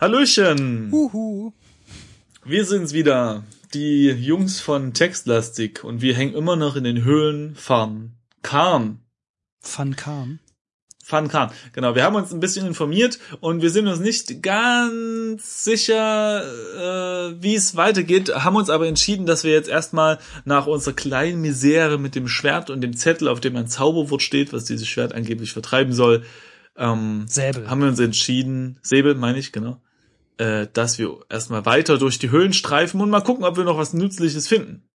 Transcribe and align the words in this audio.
Hallöchen! 0.00 0.92
Huhu. 0.92 1.52
Wir 2.44 2.64
sind's 2.64 2.92
wieder, 2.92 3.42
die 3.74 4.10
Jungs 4.10 4.60
von 4.60 4.94
Textlastik 4.94 5.82
und 5.82 6.02
wir 6.02 6.14
hängen 6.14 6.36
immer 6.36 6.54
noch 6.54 6.76
in 6.76 6.84
den 6.84 7.02
Höhlen 7.02 7.56
von 7.56 8.12
Karn. 8.42 9.00
Van 9.60 9.96
Kahn. 9.96 10.38
Van 11.04 11.26
Karn. 11.26 11.50
Genau, 11.72 11.96
wir 11.96 12.04
haben 12.04 12.14
uns 12.14 12.32
ein 12.32 12.38
bisschen 12.38 12.64
informiert 12.64 13.18
und 13.40 13.60
wir 13.60 13.70
sind 13.70 13.88
uns 13.88 13.98
nicht 13.98 14.40
ganz 14.40 15.64
sicher, 15.64 16.44
äh, 16.44 17.42
wie 17.42 17.56
es 17.56 17.74
weitergeht, 17.74 18.32
haben 18.32 18.54
uns 18.54 18.70
aber 18.70 18.86
entschieden, 18.86 19.26
dass 19.26 19.42
wir 19.42 19.50
jetzt 19.50 19.68
erstmal 19.68 20.20
nach 20.44 20.68
unserer 20.68 20.94
kleinen 20.94 21.40
Misere 21.40 21.98
mit 21.98 22.14
dem 22.14 22.28
Schwert 22.28 22.70
und 22.70 22.82
dem 22.82 22.96
Zettel, 22.96 23.26
auf 23.26 23.40
dem 23.40 23.56
ein 23.56 23.66
Zauberwort 23.66 24.22
steht, 24.22 24.52
was 24.52 24.64
dieses 24.64 24.86
Schwert 24.86 25.12
angeblich 25.12 25.52
vertreiben 25.52 25.92
soll, 25.92 26.22
ähm, 26.76 27.24
Säbel. 27.26 27.68
haben 27.68 27.80
wir 27.80 27.88
uns 27.88 27.98
entschieden, 27.98 28.78
Säbel 28.82 29.16
meine 29.16 29.40
ich, 29.40 29.50
genau, 29.50 29.80
äh, 30.38 30.66
dass 30.72 30.98
wir 30.98 31.20
erstmal 31.28 31.66
weiter 31.66 31.98
durch 31.98 32.18
die 32.18 32.30
Höhlen 32.30 32.52
streifen 32.52 33.00
und 33.00 33.10
mal 33.10 33.20
gucken, 33.20 33.44
ob 33.44 33.56
wir 33.56 33.64
noch 33.64 33.78
was 33.78 33.92
Nützliches 33.92 34.48
finden. 34.48 34.88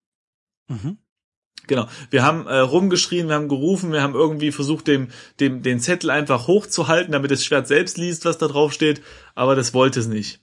Mhm. 0.68 0.98
Genau. 1.66 1.86
Wir 2.10 2.24
haben 2.24 2.46
äh, 2.46 2.58
rumgeschrien, 2.58 3.28
wir 3.28 3.36
haben 3.36 3.48
gerufen, 3.48 3.92
wir 3.92 4.02
haben 4.02 4.14
irgendwie 4.14 4.50
versucht, 4.50 4.88
dem, 4.88 5.08
dem, 5.38 5.62
den 5.62 5.78
Zettel 5.78 6.10
einfach 6.10 6.48
hochzuhalten, 6.48 7.12
damit 7.12 7.30
das 7.30 7.44
Schwert 7.44 7.68
selbst 7.68 7.98
liest, 7.98 8.24
was 8.24 8.38
da 8.38 8.48
drauf 8.48 8.72
steht, 8.72 9.02
aber 9.34 9.54
das 9.54 9.72
wollte 9.74 10.00
es 10.00 10.08
nicht. 10.08 10.40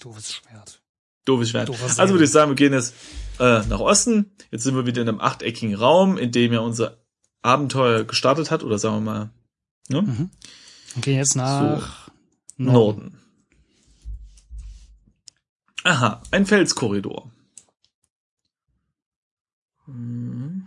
Doofes 0.00 0.34
Schwert. 0.34 0.82
Doofes 1.24 1.50
Schwert. 1.50 1.68
Doofer 1.68 1.88
Säbel. 1.88 2.00
Also 2.00 2.14
würde 2.14 2.24
ich 2.24 2.30
sagen, 2.30 2.50
wir 2.50 2.56
gehen 2.56 2.72
jetzt 2.72 2.94
äh, 3.40 3.60
nach 3.66 3.80
Osten. 3.80 4.32
Jetzt 4.50 4.64
sind 4.64 4.76
wir 4.76 4.86
wieder 4.86 5.02
in 5.02 5.08
einem 5.08 5.20
achteckigen 5.20 5.74
Raum, 5.74 6.18
in 6.18 6.30
dem 6.30 6.52
ja 6.52 6.60
unser 6.60 6.98
Abenteuer 7.42 8.04
gestartet 8.04 8.50
hat, 8.50 8.62
oder 8.62 8.78
sagen 8.78 8.96
wir 8.96 9.00
mal, 9.00 9.30
ne? 9.88 10.02
Mhm. 10.02 10.30
Gehen 11.00 11.16
jetzt 11.16 11.36
nach 11.36 12.10
Norden. 12.56 13.18
Aha, 15.84 16.20
ein 16.30 16.46
Felskorridor. 16.46 17.30
Mhm. 19.86 20.66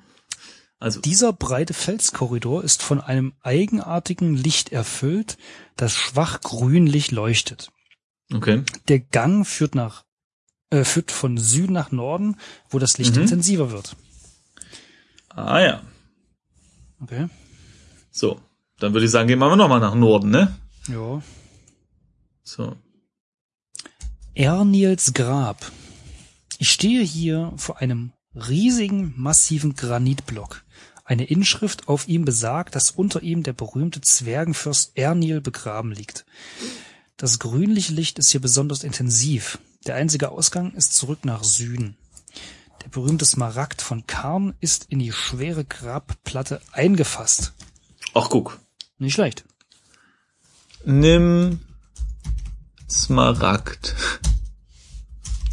Also, 0.80 1.02
Dieser 1.02 1.34
breite 1.34 1.73
Felskorridor 1.73 2.64
ist 2.64 2.84
von 2.84 3.02
einem 3.02 3.34
eigenartigen 3.42 4.36
Licht 4.36 4.72
erfüllt, 4.72 5.38
das 5.76 5.94
schwach 5.94 6.42
grünlich 6.42 7.12
leuchtet. 7.12 7.72
okay. 8.34 8.64
Der 8.88 9.00
Gang 9.00 9.45
führt 9.48 9.73
nach 9.76 10.04
äh, 10.70 10.84
führt 10.84 11.12
von 11.12 11.38
Süden 11.38 11.72
nach 11.73 11.92
Norden, 11.92 12.36
wo 12.70 12.78
das 12.78 12.98
Licht 12.98 13.16
Mhm. 13.16 13.22
intensiver 13.23 13.72
wird. 13.72 13.95
Ah 15.30 15.60
ja. 15.62 15.82
Okay. 17.02 17.30
So, 18.12 18.42
dann 18.78 18.94
würde 18.94 19.06
ich 19.06 19.12
sagen, 19.12 19.28
gehen 19.30 19.40
wir 19.40 19.56
nochmal 19.56 19.80
nach 19.80 19.95
Norden, 19.95 20.30
ne? 20.30 20.56
Ja. 20.90 21.22
So. 22.44 22.76
Ernils 24.38 25.16
Grab. 25.16 25.72
Ich 26.60 26.70
stehe 26.70 27.02
hier 27.02 27.54
vor 27.58 27.80
einem 27.80 28.12
riesigen, 28.36 29.16
massiven 29.18 29.76
Granitblock. 29.76 30.64
Eine 31.04 31.24
Inschrift 31.24 31.88
auf 31.88 32.08
ihm 32.08 32.24
besagt, 32.24 32.76
dass 32.76 32.92
unter 32.92 33.24
ihm 33.24 33.42
der 33.42 33.54
berühmte 33.54 34.00
Zwergenfürst 34.00 34.92
Ernil 34.96 35.42
begraben 35.42 35.92
liegt. 35.92 36.28
Das 37.18 37.40
grünliche 37.40 37.94
Licht 37.94 38.20
ist 38.20 38.30
hier 38.30 38.40
besonders 38.40 38.84
intensiv. 38.84 39.58
Der 39.88 39.96
einzige 39.96 40.30
Ausgang 40.30 40.72
ist 40.74 40.94
zurück 40.94 41.26
nach 41.26 41.44
Süden. 41.44 41.98
Der 42.84 42.90
berühmte 42.90 43.26
Smaragd 43.26 43.82
von 43.82 44.06
Karn 44.06 44.54
ist 44.60 44.86
in 44.90 45.00
die 45.00 45.14
schwere 45.14 45.66
Grabplatte 45.66 46.62
eingefasst. 46.74 47.54
Ach, 48.14 48.30
guck. 48.30 48.60
Nicht 49.00 49.16
schlecht. 49.16 49.46
Nimm 50.86 51.60
Smaragd. 52.90 53.96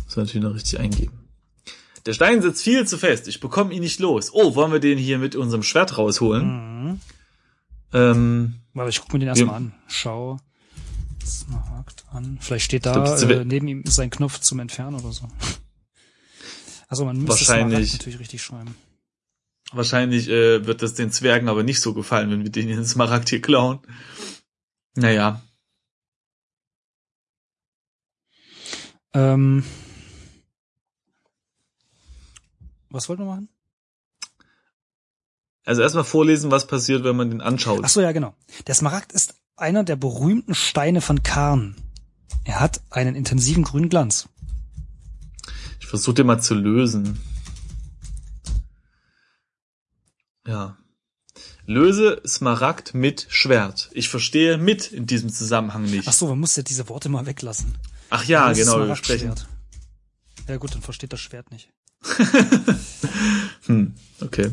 Muss 0.04 0.16
natürlich 0.16 0.42
noch 0.44 0.54
richtig 0.54 0.78
eingeben. 0.78 1.18
Der 2.06 2.12
Stein 2.12 2.42
sitzt 2.42 2.62
viel 2.62 2.86
zu 2.86 2.98
fest. 2.98 3.28
Ich 3.28 3.40
bekomme 3.40 3.72
ihn 3.72 3.80
nicht 3.80 3.98
los. 3.98 4.32
Oh, 4.32 4.54
wollen 4.54 4.72
wir 4.72 4.80
den 4.80 4.98
hier 4.98 5.18
mit 5.18 5.36
unserem 5.36 5.62
Schwert 5.62 5.96
rausholen? 5.96 6.90
Mhm. 6.90 7.00
Ähm, 7.92 8.54
Warte, 8.74 8.90
ich 8.90 9.00
guck 9.00 9.12
mir 9.12 9.20
den 9.20 9.28
erstmal 9.28 9.54
an. 9.56 9.74
Schau 9.86 10.38
Smaragd 11.24 12.04
an. 12.10 12.38
Vielleicht 12.40 12.66
steht 12.66 12.84
da 12.86 12.92
glaub, 12.92 13.30
äh, 13.30 13.44
neben 13.44 13.66
ihm 13.68 13.82
ist 13.82 13.98
ein 13.98 14.10
Knopf 14.10 14.40
zum 14.40 14.58
Entfernen 14.60 15.00
oder 15.00 15.12
so. 15.12 15.28
Also 16.86 17.06
man 17.06 17.16
müsste. 17.16 17.46
Smaragd 17.46 17.70
natürlich 17.72 18.20
richtig 18.20 18.42
schreiben. 18.42 18.76
wahrscheinlich 19.72 20.28
äh, 20.28 20.64
wird 20.66 20.82
das 20.82 20.94
den 20.94 21.10
Zwergen 21.10 21.48
aber 21.48 21.62
nicht 21.64 21.80
so 21.80 21.94
gefallen, 21.94 22.30
wenn 22.30 22.44
wir 22.44 22.50
den 22.50 22.68
den 22.68 22.84
Smaragd 22.84 23.30
hier 23.30 23.40
klauen. 23.40 23.80
Naja. 24.94 25.42
Ähm, 29.14 29.64
was 32.90 33.08
wollten 33.08 33.22
wir 33.22 33.26
machen? 33.26 33.48
Also 35.64 35.80
erstmal 35.80 36.04
vorlesen, 36.04 36.50
was 36.50 36.66
passiert, 36.66 37.04
wenn 37.04 37.16
man 37.16 37.30
den 37.30 37.40
anschaut. 37.40 37.80
Ach 37.84 37.88
so, 37.88 38.00
ja, 38.00 38.12
genau. 38.12 38.34
Der 38.66 38.74
Smaragd 38.74 39.12
ist 39.12 39.34
einer 39.56 39.82
der 39.82 39.96
berühmten 39.96 40.54
Steine 40.54 41.00
von 41.00 41.22
Karn. 41.22 41.76
Er 42.44 42.60
hat 42.60 42.82
einen 42.90 43.14
intensiven 43.14 43.64
grünen 43.64 43.88
Glanz. 43.88 44.28
Ich 45.80 45.86
versuche 45.86 46.16
den 46.16 46.26
mal 46.26 46.40
zu 46.40 46.54
lösen. 46.54 47.18
Ja. 50.46 50.76
Löse 51.66 52.20
Smaragd 52.26 52.92
mit 52.92 53.26
Schwert. 53.30 53.88
Ich 53.92 54.10
verstehe 54.10 54.58
mit 54.58 54.92
in 54.92 55.06
diesem 55.06 55.32
Zusammenhang 55.32 55.84
nicht. 55.84 56.06
Ach 56.06 56.12
so, 56.12 56.28
man 56.28 56.40
muss 56.40 56.56
ja 56.56 56.62
diese 56.62 56.88
Worte 56.90 57.08
mal 57.08 57.24
weglassen. 57.24 57.74
Ach 58.14 58.24
ja, 58.26 58.48
Das 58.48 58.58
ist 58.58 58.70
genau, 58.70 58.86
wir 58.86 58.94
sprechen. 58.94 59.34
Ja 60.46 60.56
gut, 60.56 60.72
dann 60.72 60.82
versteht 60.82 61.12
das 61.12 61.20
Schwert 61.20 61.50
nicht. 61.50 61.70
Hm, 63.66 63.94
okay. 64.20 64.50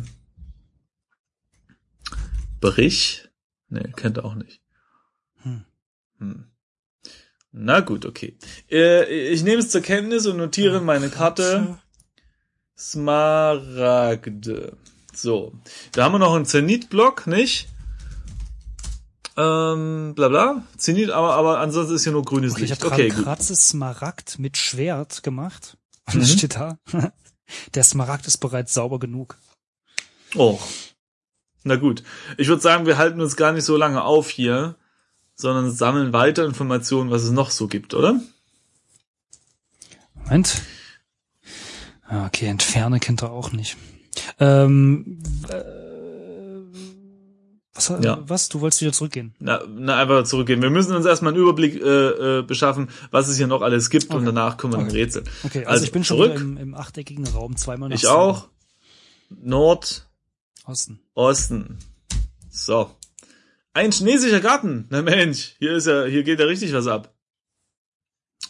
Brich? 2.62 3.28
Nee, 3.68 3.92
kennt 3.98 4.18
er 4.18 4.24
auch 4.24 4.36
nicht. 4.36 4.62
Hm. 5.44 5.66
Hm. 6.20 6.46
Na 7.52 7.82
gut, 7.82 8.06
okay. 8.06 8.38
Äh, 8.70 9.04
ich 9.34 9.44
nehme 9.44 9.62
es 9.62 9.70
zur 9.70 9.82
Kenntnis 9.82 10.26
und 10.28 10.38
notiere 10.38 10.78
in 10.78 10.86
meine 10.86 11.10
Karte 11.10 11.78
Smaragde. 12.78 14.78
So. 15.14 15.52
Da 15.92 16.06
haben 16.06 16.14
wir 16.14 16.20
noch 16.20 16.34
einen 16.34 16.46
Zenit-Block, 16.46 17.28
nicht? 17.28 17.68
Ähm, 19.38 20.14
bla 20.16 20.28
bla. 20.28 20.64
Zenit, 20.78 21.10
aber, 21.10 21.34
aber 21.36 21.60
ansonsten 21.60 21.96
ist 21.96 22.04
hier 22.04 22.12
nur 22.12 22.24
grünes 22.26 22.54
Okay, 22.54 22.64
ich 22.66 22.70
Licht. 22.72 22.84
habe 22.84 22.94
Okay, 22.94 23.08
gerade 23.08 23.16
gut. 23.16 23.26
Kratze 23.26 23.56
Smaragd 23.56 24.40
mit 24.40 24.58
Schwert 24.58 25.24
gemacht. 25.24 25.78
Und 26.08 26.16
Mhm. 26.16 26.20
das 26.20 26.32
steht 26.32 26.56
da. 26.56 26.78
Der 27.76 27.84
Smaragd 27.84 28.28
ist 28.28 28.38
bereits 28.38 28.74
sauber 28.74 29.00
genug. 29.00 29.38
Oh. 30.36 30.60
Na 31.64 31.76
gut. 31.76 32.04
Ich 32.38 32.48
würde 32.48 32.62
sagen, 32.62 32.86
wir 32.86 32.98
halten 32.98 33.20
uns 33.22 33.36
gar 33.36 33.52
nicht 33.52 33.66
so 33.66 33.76
lange 33.78 34.04
auf 34.04 34.30
hier, 34.30 34.76
sondern 35.36 35.72
sammeln 35.72 36.14
weiter 36.14 36.46
Informationen, 36.46 37.12
was 37.12 37.24
es 37.24 37.32
noch 37.32 37.50
so 37.52 37.68
gibt, 37.68 37.94
oder? 37.94 38.20
Moment. 40.16 40.62
Ah, 42.08 42.26
Okay, 42.28 42.48
entferne 42.48 43.00
kennt 43.00 43.22
er 43.22 43.32
auch 43.32 43.52
nicht. 43.52 43.78
Ähm, 44.40 45.22
äh, 45.50 45.62
was, 47.74 47.88
Ja. 48.02 48.20
was? 48.28 48.50
Du 48.50 48.60
wolltest 48.62 48.82
wieder 48.82 48.92
zurückgehen? 48.92 49.34
Na, 49.40 49.62
na 49.68 49.98
einfach 49.98 50.24
zurückgehen. 50.26 50.62
Wir 50.62 50.70
müssen 50.70 50.94
uns 50.96 51.06
erstmal 51.06 51.34
einen 51.34 51.42
Überblick 51.42 51.76
äh, 51.82 52.40
äh, 52.40 52.42
beschaffen, 52.44 52.90
was 53.12 53.28
es 53.30 53.38
hier 53.38 53.48
noch 53.48 53.62
alles 53.62 53.90
gibt 53.90 54.10
und 54.10 54.18
Okay. 54.18 54.26
danach 54.26 54.58
können 54.58 54.74
wir 54.74 54.80
Okay. 54.80 54.92
rätseln. 54.92 55.26
Okay, 55.44 55.60
also, 55.60 55.70
Also 55.70 55.84
ich 55.86 55.92
bin 55.92 56.04
schon 56.04 56.18
zurück. 56.18 56.32
wieder 56.34 56.42
im, 56.42 56.58
im 56.58 56.76
achteckigen 56.76 57.28
Raum 57.28 57.56
zweimal 57.56 57.90
nach 57.90 57.96
Ich 57.96 58.02
Süden. 58.02 58.14
auch. 58.14 58.50
Nord, 59.30 60.08
Osten. 60.66 61.00
Osten. 61.14 61.80
So. 62.50 62.92
Ein 63.74 63.92
chinesischer 63.94 64.42
Garten. 64.42 64.86
Na 64.90 65.02
Mensch, 65.02 65.56
hier 65.60 65.74
ist 65.76 65.88
ja, 65.88 66.04
hier 66.04 66.24
geht 66.24 66.40
ja 66.42 66.46
richtig 66.46 66.74
was 66.74 66.88
ab. 66.88 67.14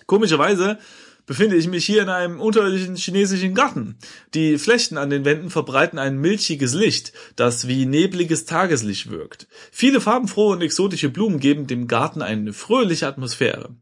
Komischerweise 0.07 0.79
befinde 1.25 1.55
ich 1.55 1.67
mich 1.67 1.85
hier 1.85 2.01
in 2.01 2.09
einem 2.09 2.39
unterirdischen 2.39 2.95
chinesischen 2.95 3.53
Garten. 3.53 3.97
Die 4.33 4.57
Flechten 4.57 4.97
an 4.97 5.09
den 5.09 5.25
Wänden 5.25 5.49
verbreiten 5.49 5.99
ein 5.99 6.17
milchiges 6.17 6.73
Licht, 6.73 7.13
das 7.35 7.67
wie 7.67 7.85
nebliges 7.85 8.45
Tageslicht 8.45 9.09
wirkt. 9.09 9.47
Viele 9.71 10.01
farbenfrohe 10.01 10.53
und 10.53 10.61
exotische 10.61 11.09
Blumen 11.09 11.39
geben 11.39 11.67
dem 11.67 11.87
Garten 11.87 12.21
eine 12.21 12.53
fröhliche 12.53 13.07
Atmosphäre. 13.07 13.75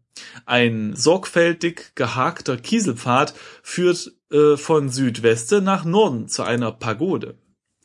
Ein 0.45 0.95
sorgfältig 0.95 1.95
gehakter 1.95 2.57
Kieselpfad 2.57 3.33
führt 3.63 4.11
äh, 4.31 4.57
von 4.57 4.89
Südwesten 4.89 5.63
nach 5.63 5.85
Norden 5.85 6.27
zu 6.27 6.43
einer 6.43 6.71
Pagode. 6.71 7.37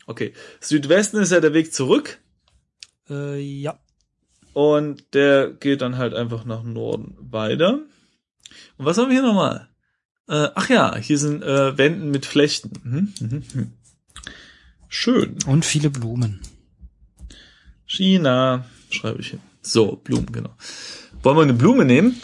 Okay, 0.07 0.33
Südwesten 0.61 1.19
ist 1.19 1.33
ja 1.33 1.41
der 1.41 1.55
Weg 1.55 1.73
zurück 1.73 2.19
Äh, 3.09 3.41
ja. 3.41 3.79
und 4.53 5.15
der 5.15 5.51
geht 5.53 5.81
dann 5.81 5.97
halt 5.97 6.13
einfach 6.15 6.45
nach 6.45 6.63
Norden 6.63 7.17
weiter. 7.21 7.81
Und 8.77 8.87
was 8.87 8.99
haben 8.99 9.09
wir 9.09 9.21
hier 9.21 9.27
nochmal? 9.27 9.69
Äh, 10.29 10.49
ach 10.55 10.69
ja, 10.69 10.97
hier 10.97 11.19
sind 11.19 11.43
äh, 11.43 11.77
Wänden 11.77 12.11
mit 12.11 12.27
Flechten. 12.27 12.73
Mhm, 12.83 13.15
mhm, 13.21 13.43
mhm. 13.55 13.73
Schön. 14.89 15.39
Und 15.47 15.65
viele 15.65 15.91
Blumen. 15.91 16.41
China, 17.87 18.65
schreibe 18.91 19.21
ich 19.21 19.29
hin. 19.29 19.41
So, 19.61 19.97
Blumen, 19.97 20.31
genau. 20.33 20.55
Wollen 21.23 21.37
wir 21.37 21.43
eine 21.43 21.55
Blume 21.55 21.85
nehmen? 21.85 22.21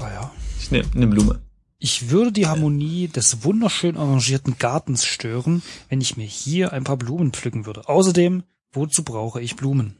Ah 0.00 0.10
ja. 0.12 0.32
Ich 0.60 0.70
nehme 0.70 0.88
eine 0.94 1.06
Blume. 1.06 1.40
Ich 1.78 2.10
würde 2.10 2.32
die 2.32 2.46
Harmonie 2.46 3.08
des 3.08 3.44
wunderschön 3.44 3.96
arrangierten 3.96 4.58
Gartens 4.58 5.04
stören, 5.04 5.62
wenn 5.88 6.00
ich 6.00 6.16
mir 6.16 6.26
hier 6.26 6.72
ein 6.72 6.84
paar 6.84 6.96
Blumen 6.96 7.32
pflücken 7.32 7.66
würde. 7.66 7.88
Außerdem, 7.88 8.42
wozu 8.72 9.04
brauche 9.04 9.40
ich 9.40 9.56
Blumen? 9.56 9.96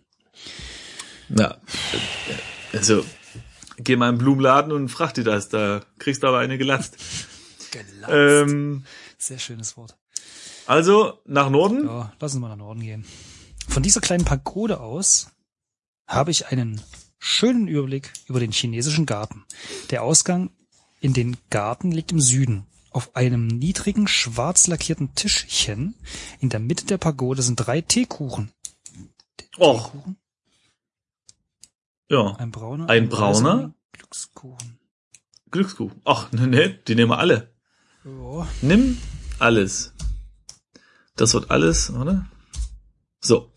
Ja. 1.29 1.59
Also, 2.73 3.05
geh 3.79 3.97
mal 3.97 4.09
in 4.09 4.17
den 4.17 4.19
Blumenladen 4.19 4.73
und 4.73 4.89
frag 4.89 5.15
dir 5.15 5.25
das. 5.25 5.49
Da 5.49 5.83
kriegst 5.99 6.23
du 6.23 6.27
aber 6.29 6.39
eine 6.39 6.59
gelatzt. 6.59 6.97
Gelatzt. 7.71 8.13
Ähm, 8.13 8.85
Sehr 9.19 9.39
schönes 9.39 9.77
Wort. 9.77 9.97
also, 10.67 11.19
nach 11.27 11.51
Norden. 11.51 11.85
Ja, 11.87 12.13
lass 12.21 12.33
uns 12.33 12.41
mal 12.41 12.49
nach 12.49 12.57
Norden 12.57 12.81
gehen. 12.81 13.05
Von 13.69 13.83
dieser 13.83 14.01
kleinen 14.01 14.25
Pagode 14.25 14.81
aus 14.81 15.31
habe 16.07 16.31
ich 16.31 16.47
einen 16.47 16.81
schönen 17.19 17.67
Überblick 17.69 18.13
über 18.29 18.41
den 18.41 18.53
chinesischen 18.53 19.05
Garten. 19.05 19.45
Der 19.91 20.03
Ausgang 20.05 20.51
in 21.01 21.13
den 21.13 21.37
Garten 21.51 21.91
liegt 21.91 22.13
im 22.13 22.21
Süden. 22.21 22.67
Auf 22.91 23.15
einem 23.15 23.47
niedrigen, 23.49 24.09
schwarz 24.09 24.69
lackierten 24.69 25.15
Tischchen 25.15 25.95
in 26.41 26.49
der 26.49 26.61
Mitte 26.61 26.87
der 26.87 26.99
Pagode 26.99 27.43
sind 27.43 27.57
drei 27.57 27.81
Teekuchen. 27.83 28.53
Och, 29.59 29.91
Teekuchen? 29.91 30.17
Ja. 32.11 32.35
Ein 32.37 32.51
brauner. 32.51 32.89
Ein 32.89 33.11
weißer 33.11 33.17
brauner? 33.17 33.55
ein 33.65 33.75
Glückskuchen. 33.93 34.79
Glückskuchen. 35.51 36.01
Ach, 36.05 36.31
ne, 36.33 36.47
ne, 36.47 36.69
die 36.71 36.95
nehmen 36.95 37.11
wir 37.11 37.19
alle. 37.19 37.53
Ja. 38.05 38.47
Nimm 38.63 38.99
alles. 39.39 39.93
Das 41.17 41.35
wird 41.35 41.51
alles, 41.51 41.91
oder? 41.91 42.27
So. 43.21 43.51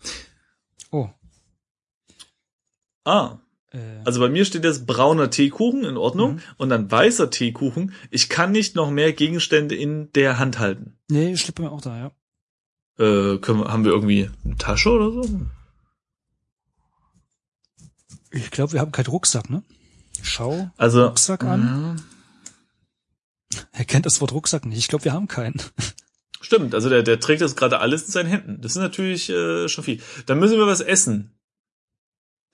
Oh. 0.90 1.08
Ah, 3.04 3.38
Äh, 3.72 4.00
also 4.04 4.18
bei 4.18 4.28
mir 4.28 4.44
steht 4.44 4.64
jetzt 4.64 4.84
brauner 4.84 5.30
Teekuchen 5.30 5.84
in 5.84 5.96
Ordnung 5.96 6.34
Mhm. 6.34 6.40
und 6.56 6.68
dann 6.70 6.90
weißer 6.90 7.30
Teekuchen. 7.30 7.92
Ich 8.10 8.28
kann 8.28 8.50
nicht 8.50 8.74
noch 8.74 8.90
mehr 8.90 9.12
Gegenstände 9.12 9.76
in 9.76 10.10
der 10.12 10.38
Hand 10.40 10.58
halten. 10.58 10.98
nee, 11.08 11.36
steht 11.36 11.54
bei 11.54 11.62
mir 11.62 11.70
auch 11.70 11.80
da, 11.80 11.96
ja. 11.96 12.10
Äh, 12.98 13.38
können 13.38 13.62
haben 13.64 13.84
wir 13.84 13.92
irgendwie 13.92 14.28
eine 14.44 14.56
Tasche 14.56 14.90
oder 14.90 15.12
so? 15.12 15.40
Ich 18.32 18.50
glaube, 18.50 18.72
wir 18.72 18.80
haben 18.80 18.92
keinen 18.92 19.06
Rucksack, 19.06 19.50
ne? 19.50 19.62
Schau, 20.22 20.70
Also 20.76 21.06
Rucksack 21.06 21.44
an. 21.44 22.00
er 23.72 23.84
kennt 23.84 24.06
das 24.06 24.20
Wort 24.20 24.32
Rucksack 24.32 24.66
nicht. 24.66 24.78
Ich 24.78 24.88
glaube, 24.88 25.04
wir 25.04 25.12
haben 25.12 25.28
keinen. 25.28 25.60
Stimmt, 26.42 26.74
also 26.74 26.88
der, 26.88 27.02
der 27.02 27.20
trägt 27.20 27.42
das 27.42 27.54
gerade 27.56 27.80
alles 27.80 28.04
in 28.04 28.12
seinen 28.12 28.28
Händen. 28.28 28.60
Das 28.60 28.72
ist 28.72 28.78
natürlich 28.78 29.28
äh, 29.30 29.68
schon 29.68 29.84
viel. 29.84 30.00
Dann 30.26 30.38
müssen 30.38 30.56
wir 30.58 30.66
was 30.66 30.80
essen. 30.80 31.32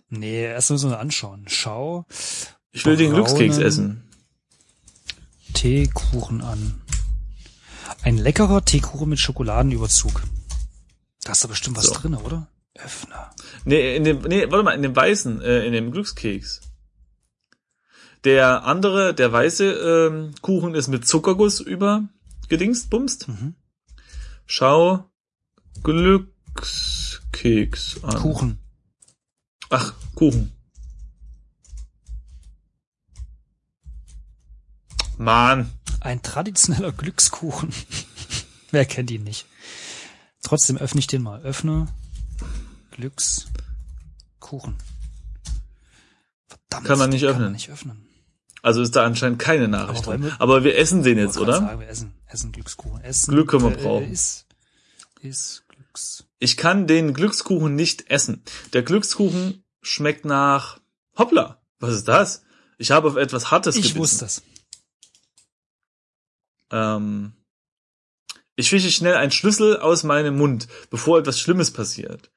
Nee, 0.09 0.43
erst 0.45 0.71
müssen 0.71 0.91
wir 0.91 0.99
anschauen. 1.01 1.45
Schau 1.49 2.05
Ich 2.73 2.85
will 2.87 2.97
den 2.97 3.13
Glückskeks 3.13 3.59
essen. 3.59 4.03
Teekuchen 5.55 6.41
an. 6.43 6.81
Ein 8.03 8.19
leckerer 8.19 8.65
Teekuchen 8.65 9.09
mit 9.09 9.19
Schokoladenüberzug. 9.19 10.23
Da 11.25 11.33
ist 11.33 11.43
da 11.45 11.49
bestimmt 11.49 11.77
was 11.77 11.87
So. 11.87 11.95
drin, 11.95 12.15
oder? 12.15 12.47
Öffner. 12.79 13.31
Nee, 13.65 13.97
in 13.97 14.05
dem, 14.05 14.21
nee, 14.23 14.51
warte 14.51 14.65
mal, 14.65 14.75
in 14.75 14.83
dem 14.83 14.95
weißen, 14.95 15.41
äh, 15.43 15.65
in 15.67 15.73
dem 15.73 15.91
Glückskeks. 15.93 16.61
Der 18.25 18.65
andere, 18.65 19.15
der 19.15 19.33
weiße 19.33 20.11
ähm, 20.11 20.35
Kuchen 20.43 20.75
ist 20.75 20.89
mit 20.89 21.07
Zuckerguss 21.07 21.61
übergedingst, 21.61 22.91
bumst. 22.91 23.29
Mhm. 23.29 23.55
Schau 24.47 25.09
Glückskeks 25.83 28.03
an. 28.03 28.17
Kuchen. 28.17 28.59
Ach, 29.71 29.95
Kuchen. 30.15 30.53
Mann. 35.19 35.71
Ein 36.01 36.23
traditioneller 36.23 36.93
Glückskuchen. 36.93 37.73
Wer 38.71 38.85
kennt 38.85 39.11
ihn 39.11 39.25
nicht? 39.25 39.47
Trotzdem 40.43 40.77
öffne 40.77 41.01
ich 41.01 41.07
den 41.07 41.23
mal. 41.23 41.41
Öffne. 41.43 41.89
Glückskuchen. 42.97 44.77
Verdammt. 46.49 46.87
Kann 46.87 46.99
man 46.99 47.11
nicht 47.11 47.25
öffnen. 47.25 47.35
Kann 47.35 47.43
man 47.45 47.53
nicht 47.53 47.71
öffnen. 47.71 48.03
Also 48.63 48.83
ist 48.83 48.97
da 48.97 49.05
anscheinend 49.05 49.39
keine 49.39 49.69
Nachricht 49.69 50.03
Aber 50.05 50.13
drin. 50.13 50.25
wir- 50.25 50.41
Aber 50.41 50.65
wir 50.65 50.77
essen 50.77 51.03
den 51.03 51.19
jetzt, 51.19 51.37
Ich 51.37 51.43
oder? 51.43 51.59
Sagen, 51.61 51.81
wir 51.81 51.89
essen, 51.89 52.15
essen 52.27 52.53
Glückskuchen. 52.53 53.01
Essen, 53.03 53.31
Glück 53.33 53.51
können 53.51 53.65
wir 53.71 53.79
äh, 53.79 53.83
brauchen. 53.83 54.11
Ist, 54.11 54.47
ist 55.21 55.65
Glücks. 55.69 56.25
Ich 56.41 56.57
kann 56.57 56.87
den 56.87 57.15
Glückskuchen 57.15 57.75
nicht 57.77 58.11
essen. 58.11 58.43
Der 58.73 58.83
Glückskuchen 58.83 59.63
schmeckt 59.83 60.25
nach 60.25 60.81
Hoppla. 61.17 61.63
Was 61.79 61.95
ist 61.95 62.09
das? 62.09 62.43
Ich 62.79 62.91
habe 62.91 63.09
auf 63.09 63.17
etwas 63.17 63.51
Hartes 63.51 63.77
Ich 63.77 63.83
gebissen. 63.95 63.99
wusste 64.01 64.25
es. 64.25 64.43
Ähm, 66.71 67.33
ich 68.57 68.69
fische 68.71 68.91
schnell 68.91 69.15
einen 69.15 69.31
Schlüssel 69.31 69.77
aus 69.79 70.03
meinem 70.03 70.37
Mund, 70.37 70.67
bevor 70.91 71.19
etwas 71.19 71.39
Schlimmes 71.41 71.71
passiert. 71.71 72.31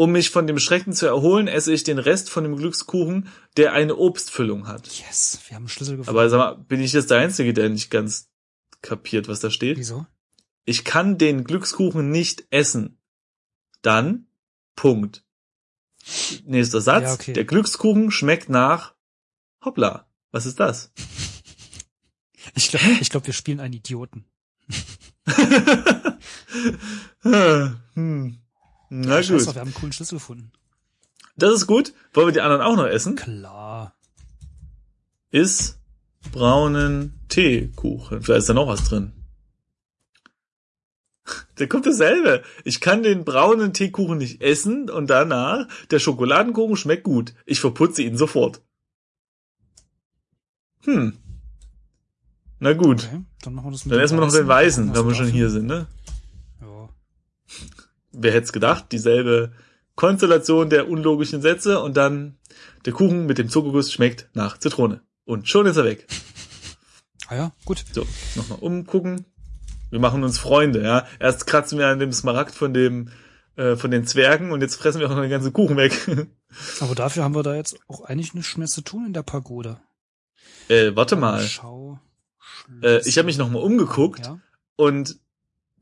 Um 0.00 0.12
mich 0.12 0.30
von 0.30 0.46
dem 0.46 0.58
Schrecken 0.58 0.94
zu 0.94 1.04
erholen, 1.04 1.46
esse 1.46 1.74
ich 1.74 1.84
den 1.84 1.98
Rest 1.98 2.30
von 2.30 2.42
dem 2.42 2.56
Glückskuchen, 2.56 3.28
der 3.58 3.74
eine 3.74 3.96
Obstfüllung 3.96 4.66
hat. 4.66 4.88
Yes, 4.98 5.40
wir 5.46 5.56
haben 5.56 5.64
einen 5.64 5.68
Schlüssel 5.68 5.98
gefunden. 5.98 6.18
Aber 6.18 6.30
sag 6.30 6.38
mal, 6.38 6.54
bin 6.54 6.80
ich 6.80 6.94
jetzt 6.94 7.10
der 7.10 7.18
Einzige, 7.18 7.52
der 7.52 7.68
nicht 7.68 7.90
ganz 7.90 8.30
kapiert, 8.80 9.28
was 9.28 9.40
da 9.40 9.50
steht? 9.50 9.76
Wieso? 9.76 10.06
Ich 10.64 10.86
kann 10.86 11.18
den 11.18 11.44
Glückskuchen 11.44 12.10
nicht 12.10 12.46
essen. 12.48 12.98
Dann, 13.82 14.26
Punkt. 14.74 15.22
Nächster 16.46 16.80
Satz. 16.80 17.02
Ja, 17.02 17.12
okay. 17.12 17.34
Der 17.34 17.44
Glückskuchen 17.44 18.10
schmeckt 18.10 18.48
nach 18.48 18.94
Hoppla. 19.62 20.08
Was 20.30 20.46
ist 20.46 20.60
das? 20.60 20.94
Ich 22.54 22.70
glaube, 22.70 22.86
ich 23.00 23.10
glaub, 23.10 23.26
wir 23.26 23.34
spielen 23.34 23.60
einen 23.60 23.74
Idioten. 23.74 24.24
hm. 27.22 28.40
Na 28.90 29.20
drauf, 29.20 29.28
gut. 29.28 29.54
wir 29.54 29.60
haben 29.60 29.68
einen 29.68 29.74
coolen 29.74 29.92
Schlüssel 29.92 30.16
gefunden. 30.16 30.52
Das 31.36 31.54
ist 31.54 31.66
gut. 31.66 31.94
Wollen 32.12 32.28
wir 32.28 32.32
die 32.32 32.40
anderen 32.40 32.60
auch 32.60 32.76
noch 32.76 32.86
essen? 32.86 33.16
Klar. 33.16 33.94
Ist 35.30 35.78
braunen 36.32 37.18
Teekuchen. 37.28 38.20
Vielleicht 38.20 38.40
ist 38.40 38.48
da 38.48 38.54
noch 38.54 38.66
was 38.66 38.84
drin. 38.84 39.12
Da 41.56 41.66
kommt 41.66 41.86
dasselbe. 41.86 42.42
Ich 42.64 42.80
kann 42.80 43.02
den 43.02 43.24
braunen 43.24 43.72
Teekuchen 43.72 44.18
nicht 44.18 44.40
essen 44.40 44.88
und 44.88 45.10
danach, 45.10 45.68
der 45.90 45.98
Schokoladenkuchen 45.98 46.76
schmeckt 46.76 47.04
gut. 47.04 47.34
Ich 47.44 47.60
verputze 47.60 48.02
ihn 48.02 48.16
sofort. 48.16 48.62
Hm. 50.84 51.18
Na 52.58 52.72
gut. 52.72 53.04
Okay, 53.04 53.22
dann 53.42 53.54
machen 53.54 53.66
wir 53.66 53.72
das 53.72 53.84
mit 53.84 53.94
Dann 53.94 54.00
essen 54.00 54.18
wir 54.18 54.26
noch 54.26 54.32
den 54.32 54.48
Weißen, 54.48 54.94
wenn 54.94 55.06
wir 55.06 55.14
schon 55.14 55.28
hier 55.28 55.50
sind, 55.50 55.66
ne? 55.66 55.86
Wer 58.12 58.32
hätte 58.32 58.44
es 58.44 58.52
gedacht? 58.52 58.86
Dieselbe 58.92 59.52
Konstellation 59.94 60.70
der 60.70 60.88
unlogischen 60.88 61.42
Sätze 61.42 61.80
und 61.80 61.96
dann 61.96 62.38
der 62.84 62.92
Kuchen 62.92 63.26
mit 63.26 63.38
dem 63.38 63.48
Zuckerguss 63.48 63.92
schmeckt 63.92 64.28
nach 64.34 64.58
Zitrone. 64.58 65.02
Und 65.24 65.48
schon 65.48 65.66
ist 65.66 65.76
er 65.76 65.84
weg. 65.84 66.06
Ah 67.28 67.36
ja, 67.36 67.52
gut. 67.64 67.84
So, 67.92 68.04
nochmal 68.34 68.58
umgucken. 68.60 69.24
Wir 69.90 70.00
machen 70.00 70.24
uns 70.24 70.36
Freunde, 70.40 70.82
ja. 70.82 71.06
Erst 71.20 71.46
kratzen 71.46 71.78
wir 71.78 71.86
an 71.86 72.00
dem 72.00 72.12
Smaragd 72.12 72.52
von 72.56 72.74
dem, 72.74 73.10
äh, 73.54 73.76
von 73.76 73.92
den 73.92 74.04
Zwergen 74.04 74.50
und 74.50 74.62
jetzt 74.62 74.74
fressen 74.74 74.98
wir 74.98 75.06
auch 75.08 75.14
noch 75.14 75.20
den 75.20 75.30
ganzen 75.30 75.52
Kuchen 75.52 75.76
weg. 75.76 75.92
Aber 76.80 76.96
dafür 76.96 77.22
haben 77.22 77.36
wir 77.36 77.44
da 77.44 77.54
jetzt 77.54 77.78
auch 77.86 78.02
eigentlich 78.02 78.34
nichts 78.34 78.56
mehr 78.56 78.66
zu 78.66 78.80
tun 78.80 79.06
in 79.06 79.12
der 79.12 79.22
Pagode. 79.22 79.78
äh, 80.68 80.90
warte 80.96 81.14
mal. 81.14 81.40
Schau. 81.46 82.00
Äh, 82.82 83.00
ich 83.08 83.16
habe 83.16 83.26
mich 83.26 83.38
nochmal 83.38 83.62
umgeguckt 83.62 84.26
Ja. 84.26 84.40
und 84.74 85.16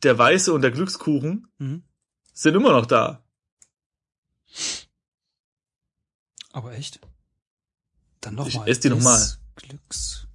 der 0.03 0.19
Weiße 0.19 0.53
und 0.53 0.61
der 0.61 0.71
Glückskuchen 0.71 1.49
Mhm. 1.57 1.83
Sind 2.43 2.55
immer 2.55 2.73
noch 2.73 2.87
da. 2.87 3.23
Aber 6.53 6.73
echt? 6.73 7.01
Dann 8.21 8.35
Ich 8.47 8.55
nochmal. 8.55 8.69
ess 8.69 8.81
die 8.81 8.89
noch 8.91 9.01
mal. 9.01 9.21
Glückskuchen. 9.57 10.29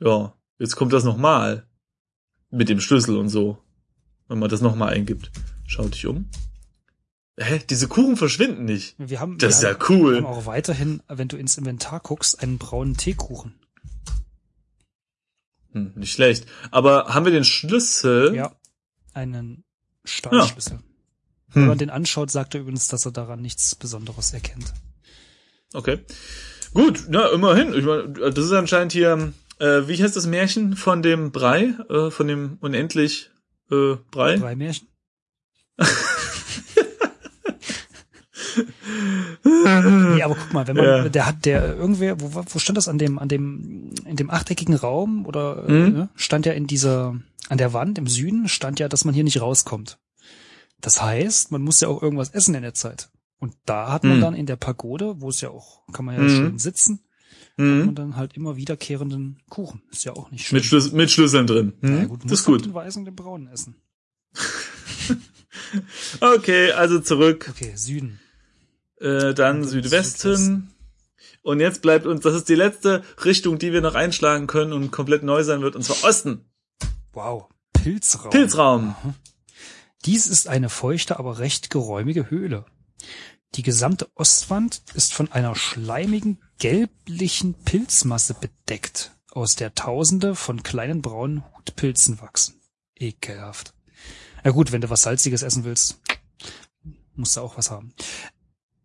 Ja, 0.00 0.34
jetzt 0.58 0.76
kommt 0.76 0.92
das 0.92 1.04
nochmal. 1.04 1.66
Mit 2.50 2.68
dem 2.68 2.80
Schlüssel 2.80 3.16
und 3.16 3.28
so. 3.28 3.58
Wenn 4.28 4.38
man 4.38 4.48
das 4.48 4.60
nochmal 4.60 4.92
eingibt. 4.94 5.30
Schau 5.66 5.86
dich 5.88 6.06
um. 6.06 6.30
Hä? 7.38 7.60
Diese 7.70 7.88
Kuchen 7.88 8.16
verschwinden 8.16 8.64
nicht. 8.64 8.94
Wir 8.98 9.20
haben, 9.20 9.38
Das 9.38 9.56
ist 9.56 9.62
wir 9.62 9.68
ja 9.70 9.74
haben, 9.74 9.80
wir 9.88 9.90
cool. 9.96 10.16
haben 10.16 10.26
auch 10.26 10.46
weiterhin, 10.46 11.02
wenn 11.08 11.28
du 11.28 11.36
ins 11.36 11.56
Inventar 11.58 12.00
guckst, 12.00 12.42
einen 12.42 12.58
braunen 12.58 12.96
Teekuchen. 12.96 13.57
Hm, 15.86 15.92
nicht 15.96 16.12
schlecht. 16.12 16.46
Aber 16.70 17.06
haben 17.14 17.24
wir 17.24 17.32
den 17.32 17.44
Schlüssel? 17.44 18.34
Ja. 18.34 18.52
Einen 19.14 19.64
Stahlschlüssel. 20.04 20.78
Wenn 21.52 21.62
Hm. 21.62 21.68
man 21.68 21.78
den 21.78 21.90
anschaut, 21.90 22.30
sagt 22.30 22.54
er 22.54 22.60
übrigens, 22.60 22.88
dass 22.88 23.04
er 23.06 23.12
daran 23.12 23.40
nichts 23.40 23.74
Besonderes 23.74 24.32
erkennt. 24.32 24.72
Okay. 25.72 26.00
Gut, 26.74 27.04
na, 27.08 27.28
immerhin. 27.30 27.72
Ich 27.74 27.84
mein, 27.84 28.14
das 28.14 28.38
ist 28.44 28.52
anscheinend 28.52 28.92
hier, 28.92 29.32
äh, 29.58 29.82
wie 29.86 30.02
heißt 30.02 30.16
das 30.16 30.26
Märchen 30.26 30.76
von 30.76 31.02
dem 31.02 31.32
Brei, 31.32 31.74
äh, 31.88 32.10
von 32.10 32.28
dem 32.28 32.58
unendlich 32.60 33.30
äh, 33.70 33.96
Brei? 34.10 34.36
Drei 34.36 34.56
Märchen? 34.56 34.88
Nee, 40.14 40.22
aber 40.22 40.34
guck 40.34 40.52
mal, 40.52 40.66
wenn 40.66 40.76
man, 40.76 40.84
Ja. 40.84 41.08
der 41.08 41.26
hat, 41.26 41.44
der 41.44 41.76
irgendwer, 41.76 42.20
wo, 42.20 42.44
wo 42.46 42.58
stand 42.58 42.76
das 42.76 42.88
an 42.88 42.98
dem, 42.98 43.18
an 43.18 43.28
dem, 43.28 43.90
in 44.04 44.16
dem 44.16 44.30
achteckigen 44.30 44.74
Raum 44.74 45.26
oder 45.26 45.62
Mhm. 45.68 45.92
ne, 45.92 46.08
stand 46.16 46.46
ja 46.46 46.52
in 46.52 46.66
dieser, 46.66 47.16
an 47.48 47.58
der 47.58 47.72
Wand 47.72 47.98
im 47.98 48.06
Süden 48.06 48.48
stand 48.48 48.80
ja, 48.80 48.88
dass 48.88 49.04
man 49.04 49.14
hier 49.14 49.24
nicht 49.24 49.40
rauskommt. 49.40 49.98
Das 50.80 51.02
heißt, 51.02 51.50
man 51.50 51.62
muss 51.62 51.80
ja 51.80 51.88
auch 51.88 52.02
irgendwas 52.02 52.30
essen 52.30 52.54
in 52.54 52.62
der 52.62 52.74
Zeit. 52.74 53.10
Und 53.40 53.54
da 53.66 53.92
hat 53.92 54.04
man 54.04 54.18
Mhm. 54.18 54.20
dann 54.22 54.34
in 54.34 54.46
der 54.46 54.56
Pagode, 54.56 55.20
wo 55.20 55.28
es 55.28 55.40
ja 55.40 55.50
auch, 55.50 55.82
kann 55.92 56.04
man 56.04 56.16
ja 56.16 56.22
Mhm. 56.22 56.28
schön 56.28 56.58
sitzen, 56.58 57.00
hat 57.52 57.58
man 57.58 57.86
Mhm. 57.86 57.94
dann 57.94 58.16
halt 58.16 58.36
immer 58.36 58.56
wiederkehrenden 58.56 59.40
Kuchen. 59.48 59.82
Ist 59.90 60.04
ja 60.04 60.12
auch 60.12 60.30
nicht 60.30 60.46
schön. 60.46 60.56
Mit, 60.56 60.64
Schlüs 60.64 60.92
mit 60.92 61.10
Schlüsseln 61.10 61.46
drin. 61.46 61.72
Mhm. 61.80 61.96
ja, 61.96 62.04
gut, 62.04 62.20
das 62.24 62.32
ist 62.40 62.44
gut. 62.44 62.64
den 62.64 62.74
weißen, 62.74 63.04
den 63.04 63.14
braunen 63.16 63.48
essen. 63.48 63.76
Okay, 66.20 66.72
also 66.72 67.00
zurück. 67.00 67.46
Okay, 67.50 67.72
Süden. 67.74 68.20
Äh, 69.00 69.34
dann 69.34 69.64
Südwesten. 69.64 70.36
Südwesten. 70.36 70.74
Und 71.42 71.60
jetzt 71.60 71.82
bleibt 71.82 72.06
uns, 72.06 72.22
das 72.22 72.34
ist 72.34 72.48
die 72.48 72.54
letzte 72.54 73.02
Richtung, 73.24 73.58
die 73.58 73.72
wir 73.72 73.80
noch 73.80 73.94
einschlagen 73.94 74.46
können 74.46 74.72
und 74.72 74.90
komplett 74.90 75.22
neu 75.22 75.44
sein 75.44 75.62
wird, 75.62 75.76
und 75.76 75.82
zwar 75.82 76.08
Osten. 76.08 76.44
Wow. 77.12 77.46
Pilzraum. 77.72 78.30
Pilzraum. 78.30 78.96
Dies 80.04 80.26
ist 80.26 80.48
eine 80.48 80.68
feuchte, 80.68 81.18
aber 81.18 81.38
recht 81.38 81.70
geräumige 81.70 82.30
Höhle. 82.30 82.64
Die 83.54 83.62
gesamte 83.62 84.08
Ostwand 84.14 84.82
ist 84.94 85.14
von 85.14 85.32
einer 85.32 85.54
schleimigen, 85.54 86.40
gelblichen 86.58 87.54
Pilzmasse 87.54 88.34
bedeckt, 88.34 89.12
aus 89.30 89.56
der 89.56 89.74
Tausende 89.74 90.34
von 90.34 90.62
kleinen 90.62 91.02
braunen 91.02 91.44
Hutpilzen 91.56 92.20
wachsen. 92.20 92.60
Ekelhaft. 92.94 93.74
Ja 94.44 94.50
gut, 94.50 94.70
wenn 94.72 94.80
du 94.80 94.90
was 94.90 95.02
Salziges 95.02 95.42
essen 95.42 95.64
willst, 95.64 96.00
musst 97.14 97.36
du 97.36 97.40
auch 97.40 97.56
was 97.56 97.70
haben. 97.70 97.94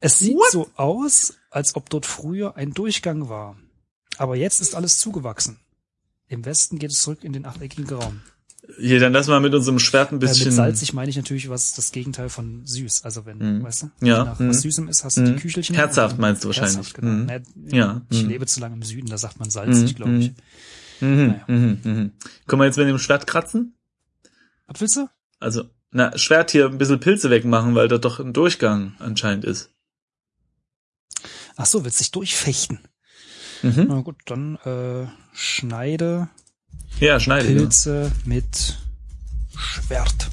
Es 0.04 0.20
sieht 0.20 0.36
What? 0.36 0.52
so 0.52 0.70
aus, 0.76 1.34
als 1.50 1.76
ob 1.76 1.90
dort 1.90 2.06
früher 2.06 2.58
ein 2.58 2.74
Durchgang 2.74 3.30
war. 3.30 3.56
Aber 4.18 4.36
jetzt 4.36 4.60
ist 4.60 4.76
alles 4.76 5.00
zugewachsen. 5.00 5.60
Im 6.28 6.44
Westen 6.46 6.78
geht 6.78 6.92
es 6.92 7.02
zurück 7.02 7.24
in 7.24 7.32
den 7.34 7.46
achteckigen 7.46 7.90
Raum. 7.90 8.22
Hier, 8.80 9.00
dann 9.00 9.14
lass 9.14 9.28
mal 9.28 9.40
mit 9.40 9.54
unserem 9.54 9.80
Schwert 9.80 10.12
ein 10.12 10.16
Äh, 10.18 10.20
bisschen. 10.20 10.46
mit 10.48 10.54
salzig 10.56 10.94
meine 10.94 11.10
ich 11.10 11.16
natürlich 11.18 11.50
was 11.50 11.74
das 11.74 11.92
Gegenteil 11.92 12.30
von 12.30 12.66
süß. 12.66 13.04
Also 13.04 13.26
wenn, 13.26 13.38
Mhm. 13.38 13.64
weißt 13.64 13.84
du, 13.84 13.92
Ja, 14.06 14.24
nach 14.26 14.40
mhm. 14.40 14.50
was 14.50 14.62
Süßem 14.62 14.88
ist, 14.90 15.04
hast 15.04 15.18
du 15.18 15.22
Mhm. 15.22 15.26
die 15.28 15.36
Küchelchen. 15.42 15.76
Herzhaft 15.76 16.18
meinst 16.20 16.44
du 16.44 16.48
wahrscheinlich. 16.50 16.76
Herzhaft, 16.78 16.94
genau. 16.96 17.12
Mhm. 17.12 17.26
Ne, 17.26 17.44
Ja, 17.72 18.02
Ich 18.10 18.24
mhm. 18.24 18.30
lebe 18.30 18.46
zu 18.46 18.60
lange 18.60 18.76
im 18.76 18.84
Süden, 18.84 19.08
da 19.10 19.18
sagt 19.18 19.40
man 19.40 19.50
salzig, 19.50 19.92
Mhm, 19.94 19.96
glaube 19.96 20.16
ich. 20.18 20.32
Mhm, 21.02 21.28
Naja. 21.28 21.44
mhm, 21.48 21.80
mhm. 21.84 22.12
Können 22.48 22.62
wir 22.62 22.66
jetzt 22.66 22.78
mit 22.78 22.88
dem 22.88 23.00
Schwert 23.00 23.26
kratzen? 23.28 23.76
Was 24.68 24.80
willst 24.82 24.96
du? 24.98 25.08
Also, 25.40 25.64
na, 25.92 26.18
Schwert 26.18 26.52
hier 26.52 26.66
ein 26.68 26.78
bisschen 26.78 27.00
Pilze 27.02 27.30
wegmachen, 27.30 27.76
weil 27.76 27.88
da 27.90 27.98
doch 27.98 28.20
ein 28.20 28.32
Durchgang 28.34 28.96
anscheinend 29.00 29.44
ist. 29.46 29.70
Ach 31.56 31.66
so, 31.66 31.84
willst 31.86 32.00
dich 32.00 32.12
durchfechten? 32.12 32.80
Mhm. 33.62 33.86
Na 33.88 34.02
gut, 34.02 34.18
dann 34.26 34.56
äh, 34.58 35.08
schneide 35.34 36.30
Ja, 37.00 37.20
schneide. 37.20 37.48
genau. 37.48 37.62
Pilze 37.62 38.12
mit 38.26 38.78
Schwert. 39.56 40.30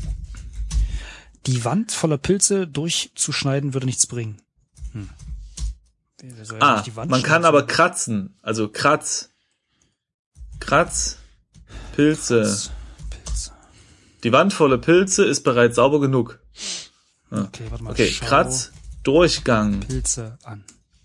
Die 1.46 1.64
Wand 1.64 1.92
voller 1.92 2.18
Pilze 2.18 2.66
durchzuschneiden 2.66 3.72
würde 3.74 3.86
nichts 3.86 4.06
bringen. 4.06 4.42
Hm. 4.92 5.08
Ja 6.22 6.56
Ah, 6.60 6.84
man 7.06 7.22
kann 7.22 7.44
aber 7.46 7.66
kratzen. 7.66 8.36
Also 8.42 8.68
Kratz. 8.68 9.30
Kratz. 10.58 11.16
Pilze. 11.96 12.42
Pilze. 13.08 13.52
Die 14.22 14.32
Wand 14.32 14.52
voller 14.52 14.76
Pilze 14.78 15.24
ist 15.24 15.44
bereits 15.44 15.76
sauber 15.76 15.98
genug. 16.00 16.40
Okay, 17.30 17.64
warte 17.70 17.84
mal. 17.84 17.92
Okay, 17.92 18.10
schau 18.10 18.26
Kratz. 18.26 18.72
Durchgang. 19.02 19.80
Pilze 19.80 20.38
an. 20.42 20.62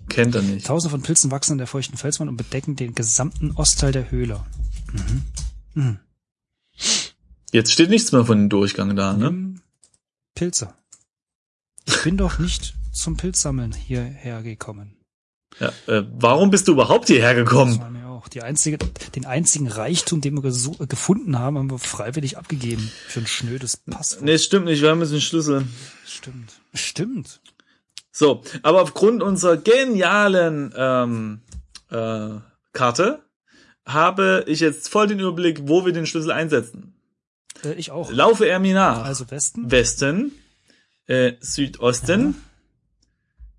Kennt 0.10 0.36
er 0.36 0.42
nicht. 0.42 0.68
Tausende 0.68 0.92
von 0.92 1.02
Pilzen 1.02 1.32
wachsen 1.32 1.54
in 1.54 1.58
der 1.58 1.68
feuchten 1.68 1.98
Felswand 1.98 2.30
und 2.30 2.38
bedecken 2.38 2.76
den 2.76 2.94
gesamten 2.96 3.52
Ostteil 3.52 3.92
der 3.92 4.12
Höhle. 4.12 4.46
Jetzt 7.52 7.72
steht 7.72 7.90
nichts 7.90 8.12
mehr 8.12 8.26
von 8.26 8.38
dem 8.38 8.50
Durchgang 8.50 8.96
da, 8.96 9.14
ne? 9.14 9.56
Pilze. 10.36 10.74
Ich 11.88 12.04
bin 12.04 12.18
doch 12.18 12.40
nicht 12.40 12.76
zum 12.92 13.18
Pilzsammeln 13.18 13.74
hierher 13.74 14.42
gekommen. 14.42 14.98
Ja, 15.60 15.72
äh, 15.88 16.04
warum 16.12 16.50
bist 16.52 16.68
du 16.68 16.74
überhaupt 16.74 17.08
hierher 17.08 17.34
Das 17.34 17.46
gekommen? 17.46 17.80
war 17.80 17.90
mir 17.90 18.08
auch. 18.08 18.28
Die 18.28 18.42
einzige, 18.42 18.78
den 19.16 19.26
einzigen 19.26 19.68
Reichtum, 19.68 20.20
den 20.20 20.34
wir 20.34 20.42
gefunden 20.42 21.40
haben, 21.40 21.58
haben 21.58 21.70
wir 21.72 21.80
freiwillig 21.80 22.38
abgegeben. 22.38 22.92
Für 23.08 23.22
ein 23.22 23.28
schnödes 23.28 23.78
Passwort. 23.78 24.24
Nee, 24.24 24.38
stimmt 24.38 24.66
nicht, 24.66 24.82
wir 24.82 24.90
haben 24.90 25.00
jetzt 25.02 25.12
einen 25.12 25.22
Schlüssel. 25.22 25.66
Stimmt. 26.06 26.52
Stimmt. 26.74 27.40
So, 28.18 28.42
aber 28.64 28.82
aufgrund 28.82 29.22
unserer 29.22 29.58
genialen 29.58 30.74
ähm, 30.78 31.42
äh, 31.92 32.40
Karte 32.72 33.20
habe 33.86 34.46
ich 34.48 34.62
jetzt 34.62 34.88
voll 34.88 35.08
den 35.08 35.20
Überblick, 35.20 35.64
wo 35.68 35.86
wir 35.86 35.92
den 35.92 36.06
Schlüssel 36.06 36.32
einsetzen. 36.32 36.96
Äh, 37.66 37.74
ich 37.74 37.92
auch. 37.92 38.10
Laufe 38.10 38.46
er 38.46 38.60
mir 38.60 38.74
nach. 38.74 39.04
Also 39.04 39.30
Westen. 39.30 39.70
Westen, 39.70 40.32
äh, 41.08 41.34
Südosten 41.42 42.36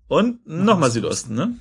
und 0.07 0.47
nochmal 0.47 0.89
Südosten. 0.89 1.35
Ne? 1.35 1.59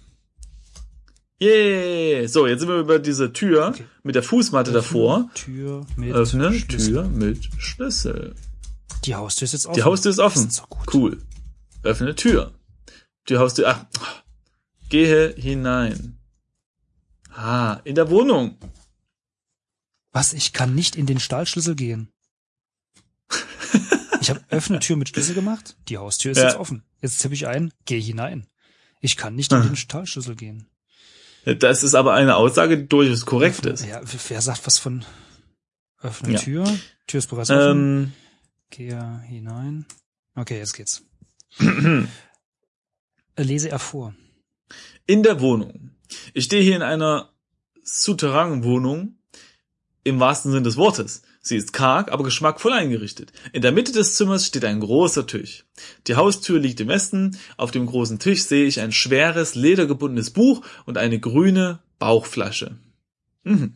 Yeah. 1.39 2.27
So, 2.29 2.47
jetzt 2.47 2.61
sind 2.61 2.71
wir 2.71 2.79
über 2.79 2.99
diese 2.99 3.31
Tür 3.35 3.69
Okay. 3.75 3.85
mit 4.05 4.15
der 4.15 4.23
Fußmatte 4.23 4.73
davor. 4.73 5.29
Tür 5.35 5.85
mit 5.97 6.15
Öffne 6.15 6.51
Schlüssel. 6.51 6.93
Tür 6.93 7.09
mit 7.11 7.47
Schlüssel. 7.59 8.35
Die 9.05 9.15
Haustür 9.15 9.45
ist 9.45 9.53
jetzt 9.53 9.67
offen. 9.67 9.75
Die 9.77 9.83
Haustür 9.83 10.11
ist 10.13 10.19
offen. 10.19 10.49
Ist 10.49 10.55
so. 10.55 10.65
Cool. 10.95 11.19
Öffne 11.83 12.15
Tür. 12.15 12.53
Die 13.29 13.37
Haustür, 13.39 13.69
ach, 13.69 13.85
gehe 14.89 15.35
hinein. 15.35 16.19
Ah, 17.35 17.81
in 17.85 17.95
der 17.95 18.09
Wohnung. 18.11 18.57
Was? 20.13 20.33
Ich 20.33 20.53
kann 20.53 20.75
nicht 20.75 20.97
in 20.97 21.07
den 21.07 21.21
Stahlschlüssel 21.21 21.75
gehen. 21.77 22.09
Ich 24.23 24.31
habe 24.31 24.43
öffne 24.49 24.81
Tür 24.81 24.97
mit 24.97 25.11
Schlüssel 25.11 25.35
gemacht. 25.37 25.77
Die 25.89 25.99
Haustür 25.99 26.33
ist 26.33 26.39
Ja. 26.39 26.45
jetzt 26.49 26.57
offen. 26.57 26.83
Jetzt 27.01 27.19
tippe 27.19 27.35
ich 27.35 27.47
ein, 27.47 27.73
geh 27.85 28.01
hinein. 28.01 28.49
Ich 29.01 29.17
kann 29.17 29.37
nicht 29.37 29.53
in 29.53 29.59
Ah. 29.59 29.63
den 29.63 29.77
Stahlschlüssel 29.77 30.35
gehen. 30.35 30.67
Das 31.45 31.85
ist 31.85 31.95
aber 31.95 32.15
eine 32.15 32.35
Aussage, 32.35 32.77
die 32.79 32.89
durchaus 32.89 33.25
korrekt 33.25 33.67
ist. 33.67 33.85
Ja, 33.87 34.01
wer 34.29 34.41
sagt 34.43 34.67
was 34.67 34.79
von 34.79 35.05
öffne 36.01 36.33
Ja. 36.33 36.41
Tür? 36.41 36.79
Tür 37.07 37.19
ist 37.19 37.29
bereits 37.29 37.51
offen. 37.51 38.05
Ähm, 38.07 38.13
Gehe 38.71 39.21
hinein. 39.29 39.87
Okay, 40.35 40.59
jetzt 40.59 40.73
geht's. 40.73 41.05
Lese 43.45 43.71
er 43.71 43.79
vor. 43.79 44.15
in 45.07 45.23
der 45.23 45.41
Wohnung. 45.41 45.91
Ich 46.35 46.45
stehe 46.45 46.63
hier 46.63 46.77
in 46.77 46.83
einer 46.83 47.33
Souterrain-Wohnung 47.83 49.19
im 50.05 50.21
wahrsten 50.21 50.53
Sinn 50.53 50.65
des 50.65 50.77
Wortes. 50.77 51.23
Sie 51.41 51.57
ist 51.57 51.73
karg, 51.73 52.11
aber 52.11 52.25
geschmackvoll 52.25 52.73
eingerichtet. 52.73 53.33
In 53.53 53.63
der 53.63 53.71
Mitte 53.73 53.93
des 53.93 54.17
Zimmers 54.17 54.47
steht 54.47 54.65
ein 54.65 54.81
großer 54.81 55.27
Tisch. 55.27 55.65
Die 56.09 56.17
Haustür 56.17 56.59
liegt 56.59 56.81
im 56.81 56.89
Westen. 56.89 57.39
Auf 57.57 57.71
dem 57.71 57.87
großen 57.87 58.19
Tisch 58.19 58.45
sehe 58.45 58.67
ich 58.67 58.81
ein 58.81 58.93
schweres, 58.93 59.55
ledergebundenes 59.55 60.31
Buch 60.31 60.65
und 60.87 60.99
eine 60.99 61.21
grüne 61.21 61.81
Bauchflasche. 61.99 62.77
Mhm. 63.45 63.75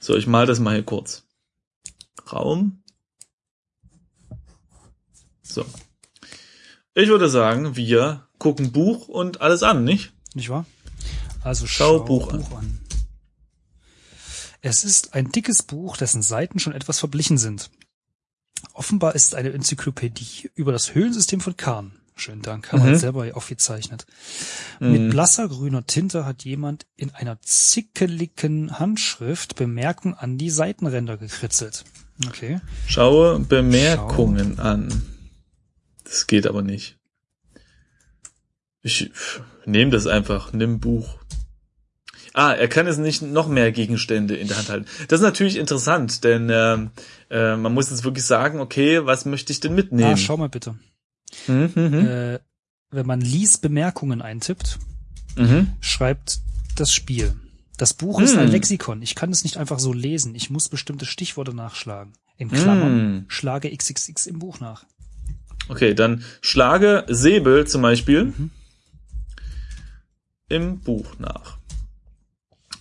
So, 0.00 0.16
ich 0.16 0.26
mal 0.26 0.46
das 0.46 0.58
mal 0.58 0.74
hier 0.74 0.84
kurz. 0.84 1.24
Raum. 2.32 2.82
So. 5.42 5.64
Ich 6.98 7.10
würde 7.10 7.28
sagen, 7.28 7.76
wir 7.76 8.26
gucken 8.38 8.72
Buch 8.72 9.06
und 9.08 9.42
alles 9.42 9.62
an, 9.62 9.84
nicht? 9.84 10.14
Nicht 10.32 10.48
wahr? 10.48 10.64
Also 11.44 11.66
Schau 11.66 11.98
schau, 11.98 12.04
Buch 12.04 12.32
Buch, 12.32 12.52
an. 12.52 12.58
an. 12.58 12.80
Es 14.62 14.82
ist 14.82 15.12
ein 15.14 15.30
dickes 15.30 15.62
Buch, 15.62 15.98
dessen 15.98 16.22
Seiten 16.22 16.58
schon 16.58 16.72
etwas 16.72 16.98
verblichen 16.98 17.36
sind. 17.36 17.68
Offenbar 18.72 19.14
ist 19.14 19.26
es 19.26 19.34
eine 19.34 19.52
Enzyklopädie 19.52 20.50
über 20.54 20.72
das 20.72 20.94
Höhlensystem 20.94 21.40
von 21.40 21.58
Kahn. 21.58 21.92
Schönen 22.14 22.40
Dank, 22.40 22.72
haben 22.72 22.82
wir 22.82 22.92
Mhm. 22.92 22.96
selber 22.96 23.26
aufgezeichnet. 23.34 24.06
Mit 24.80 25.10
blasser 25.10 25.48
grüner 25.48 25.86
Tinte 25.86 26.24
hat 26.24 26.44
jemand 26.46 26.86
in 26.96 27.14
einer 27.14 27.38
zickeligen 27.42 28.78
Handschrift 28.78 29.54
Bemerkungen 29.56 30.14
an 30.14 30.38
die 30.38 30.48
Seitenränder 30.48 31.18
gekritzelt. 31.18 31.84
Okay. 32.26 32.62
Schaue 32.86 33.38
Bemerkungen 33.40 34.58
an. 34.58 35.02
Das 36.06 36.26
geht 36.26 36.46
aber 36.46 36.62
nicht. 36.62 36.98
Ich 38.82 39.10
nehme 39.64 39.90
das 39.90 40.06
einfach, 40.06 40.52
nimm 40.52 40.78
Buch. 40.80 41.18
Ah, 42.32 42.52
er 42.52 42.68
kann 42.68 42.86
jetzt 42.86 42.98
nicht 42.98 43.22
noch 43.22 43.48
mehr 43.48 43.72
Gegenstände 43.72 44.36
in 44.36 44.46
der 44.46 44.58
Hand 44.58 44.68
halten. 44.68 44.86
Das 45.08 45.20
ist 45.20 45.24
natürlich 45.24 45.56
interessant, 45.56 46.22
denn 46.22 46.50
ähm, 46.52 46.90
äh, 47.30 47.56
man 47.56 47.72
muss 47.72 47.90
jetzt 47.90 48.04
wirklich 48.04 48.24
sagen, 48.26 48.60
okay, 48.60 49.04
was 49.06 49.24
möchte 49.24 49.52
ich 49.52 49.60
denn 49.60 49.74
mitnehmen? 49.74 50.12
Ah, 50.12 50.16
schau 50.16 50.36
mal 50.36 50.48
bitte. 50.50 50.78
Mhm, 51.46 51.70
mhm, 51.74 52.06
Äh, 52.06 52.38
wenn 52.90 53.06
man 53.06 53.20
lies 53.20 53.58
Bemerkungen 53.58 54.22
eintippt, 54.22 54.78
mhm. 55.36 55.72
schreibt 55.80 56.40
das 56.76 56.92
Spiel. 56.92 57.34
Das 57.78 57.92
Buch 57.94 58.20
ist 58.20 58.36
ein 58.36 58.48
Lexikon. 58.48 59.02
Ich 59.02 59.14
kann 59.14 59.30
es 59.30 59.42
nicht 59.44 59.56
einfach 59.56 59.78
so 59.78 59.92
lesen. 59.92 60.34
Ich 60.34 60.48
muss 60.48 60.68
bestimmte 60.68 61.04
Stichworte 61.04 61.54
nachschlagen. 61.54 62.12
In 62.38 62.50
Klammern 62.50 62.96
Mm. 63.18 63.24
schlage 63.28 63.74
XXX 63.74 64.26
im 64.26 64.38
Buch 64.38 64.60
nach. 64.60 64.84
Okay, 65.68 65.94
dann 65.94 66.22
schlage 66.40 67.04
Säbel 67.08 67.66
zum 67.66 67.82
Beispiel 67.82 68.24
Mhm. 68.26 68.50
im 70.48 70.80
Buch 70.80 71.18
nach. 71.18 71.58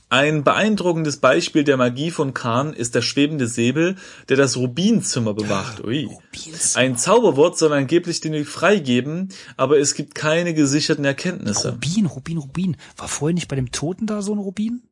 Ein 0.10 0.44
beeindruckendes 0.44 1.18
Beispiel 1.18 1.63
der 1.63 1.77
Magie 1.77 2.12
von 2.12 2.34
Kahn 2.36 2.74
ist 2.74 2.94
der 2.96 3.01
schwebende 3.01 3.48
Säbel, 3.48 3.96
der 4.30 4.38
das 4.38 4.56
Rubinzimmer 4.56 5.34
bewacht. 5.34 5.84
Ui. 5.84 6.06
Rubins. 6.06 6.75
Ein 6.75 6.96
Zauberwort 6.96 7.58
soll 7.58 7.74
angeblich 7.74 8.22
den 8.22 8.34
Weg 8.34 8.48
freigeben, 8.48 9.30
aber 9.58 9.80
es 9.80 9.96
gibt 9.96 10.13
keine 10.13 10.54
gesicherten 10.54 11.04
Erkenntnisse. 11.06 11.72
Rubin, 11.72 12.06
Rubin, 12.06 12.38
Rubin. 12.38 12.77
War 12.98 13.08
vorher 13.08 13.34
nicht 13.34 13.48
bei 13.48 13.56
dem 13.56 13.72
Toten 13.72 14.06
da 14.06 14.22
so 14.22 14.34
ein 14.34 14.38
Rubin? 14.39 14.84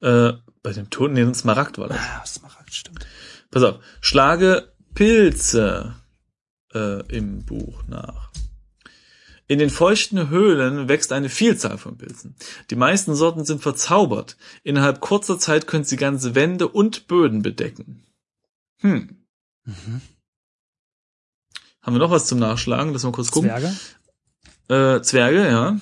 Äh, 0.00 0.34
bei 0.62 0.72
dem 0.72 0.90
Toten, 0.90 1.14
nee, 1.14 1.22
ein 1.22 1.34
Smaragd 1.34 1.76
war 1.78 1.88
das. 1.88 1.98
Ah, 1.98 2.24
Smaragd, 2.24 2.72
stimmt. 2.72 3.04
Pass 3.50 3.64
auf. 3.64 3.80
Schlage 4.00 4.72
Pilze 4.94 5.96
äh, 6.74 7.06
im 7.14 7.44
Buch 7.44 7.82
nach. 7.86 8.30
In 9.48 9.60
den 9.60 9.70
feuchten 9.70 10.28
Höhlen 10.28 10.88
wächst 10.88 11.12
eine 11.12 11.28
Vielzahl 11.28 11.78
von 11.78 11.96
Pilzen. 11.96 12.34
Die 12.70 12.76
meisten 12.76 13.14
Sorten 13.14 13.44
sind 13.44 13.62
verzaubert. 13.62 14.36
Innerhalb 14.64 15.00
kurzer 15.00 15.38
Zeit 15.38 15.68
können 15.68 15.84
sie 15.84 15.96
ganze 15.96 16.34
Wände 16.34 16.66
und 16.66 17.06
Böden 17.06 17.42
bedecken. 17.42 18.04
Hm. 18.78 19.16
Mhm. 19.64 20.00
Haben 21.80 21.94
wir 21.94 22.00
noch 22.00 22.10
was 22.10 22.26
zum 22.26 22.40
Nachschlagen? 22.40 22.92
Lass 22.92 23.04
mal 23.04 23.12
kurz 23.12 23.30
gucken. 23.30 23.50
Zwerge? 23.50 23.76
Äh, 24.98 25.02
Zwerge, 25.02 25.46
ja. 25.46 25.80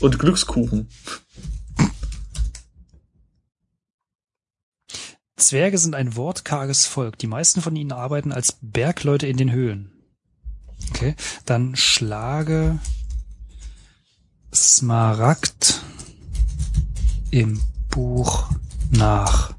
Und 0.00 0.18
Glückskuchen. 0.18 0.88
Zwerge 5.38 5.78
sind 5.78 5.94
ein 5.94 6.16
wortkarges 6.16 6.86
Volk. 6.86 7.18
Die 7.18 7.26
meisten 7.26 7.62
von 7.62 7.74
ihnen 7.76 7.92
arbeiten 7.92 8.32
als 8.32 8.58
Bergleute 8.60 9.26
in 9.26 9.36
den 9.36 9.52
Höhlen. 9.52 9.92
Okay, 10.90 11.14
dann 11.44 11.76
schlage 11.76 12.78
Smaragd 14.54 15.82
im 17.30 17.60
Buch 17.90 18.50
nach. 18.90 19.54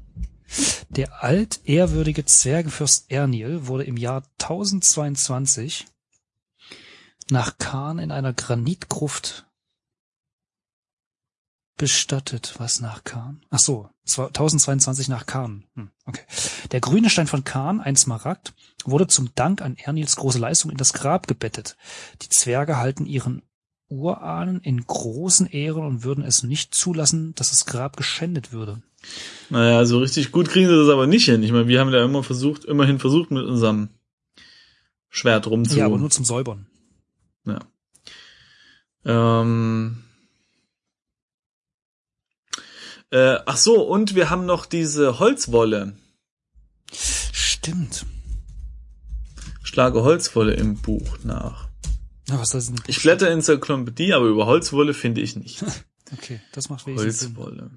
Der 0.88 1.22
altehrwürdige 1.22 2.24
Zwergenfürst 2.24 3.10
Ernil 3.10 3.66
wurde 3.66 3.84
im 3.84 3.96
Jahr 3.96 4.24
1022 4.40 5.86
nach 7.30 7.58
Kahn 7.58 7.98
in 7.98 8.10
einer 8.10 8.32
Granitgruft 8.32 9.46
bestattet. 11.80 12.56
Was 12.58 12.82
nach 12.82 13.04
Kahn? 13.04 13.40
Ach 13.48 13.58
so, 13.58 13.88
1022 14.04 15.08
nach 15.08 15.24
Kahn. 15.24 15.64
Hm, 15.74 15.88
okay. 16.04 16.20
Der 16.72 16.80
grüne 16.80 17.08
Stein 17.08 17.26
von 17.26 17.42
Kahn, 17.42 17.80
ein 17.80 17.96
Smaragd, 17.96 18.52
wurde 18.84 19.06
zum 19.06 19.30
Dank 19.34 19.62
an 19.62 19.78
Ernils 19.78 20.16
große 20.16 20.38
Leistung 20.38 20.70
in 20.70 20.76
das 20.76 20.92
Grab 20.92 21.26
gebettet. 21.26 21.78
Die 22.20 22.28
Zwerge 22.28 22.76
halten 22.76 23.06
ihren 23.06 23.40
Urahnen 23.88 24.60
in 24.60 24.86
großen 24.86 25.46
Ehren 25.46 25.86
und 25.86 26.04
würden 26.04 26.22
es 26.22 26.42
nicht 26.42 26.74
zulassen, 26.74 27.34
dass 27.34 27.48
das 27.48 27.64
Grab 27.64 27.96
geschändet 27.96 28.52
würde. 28.52 28.82
Naja, 29.48 29.86
so 29.86 30.00
richtig 30.00 30.32
gut 30.32 30.50
kriegen 30.50 30.68
sie 30.68 30.76
das 30.76 30.90
aber 30.90 31.06
nicht 31.06 31.24
hin. 31.24 31.42
Ich 31.42 31.50
meine, 31.50 31.66
wir 31.66 31.80
haben 31.80 31.92
da 31.92 32.04
immer 32.04 32.22
versucht, 32.22 32.66
immerhin 32.66 32.98
versucht, 32.98 33.30
mit 33.30 33.44
unserem 33.46 33.88
Schwert 35.08 35.46
rumzu. 35.46 35.78
Ja, 35.78 35.86
aber 35.86 35.96
nur 35.96 36.10
zum 36.10 36.26
Säubern. 36.26 36.66
Ja. 37.46 37.60
Ähm. 39.06 40.04
Äh, 43.10 43.38
ach 43.46 43.56
so, 43.56 43.82
und 43.82 44.14
wir 44.14 44.30
haben 44.30 44.46
noch 44.46 44.66
diese 44.66 45.18
Holzwolle. 45.18 45.94
Stimmt. 46.92 48.06
Schlage 49.62 50.02
Holzwolle 50.02 50.54
im 50.54 50.76
Buch 50.76 51.18
nach. 51.24 51.68
Na, 52.28 52.38
was 52.38 52.50
das 52.50 52.66
denn? 52.66 52.80
Ich 52.86 53.02
blätter 53.02 53.26
in 53.26 53.38
Enzyklopädie, 53.38 54.14
aber 54.14 54.26
über 54.26 54.46
Holzwolle 54.46 54.94
finde 54.94 55.20
ich 55.20 55.36
nicht. 55.36 55.64
Okay, 56.12 56.40
das 56.50 56.68
macht 56.68 56.84
Sinn. 56.86 56.96
Holzwolle. 56.96 57.70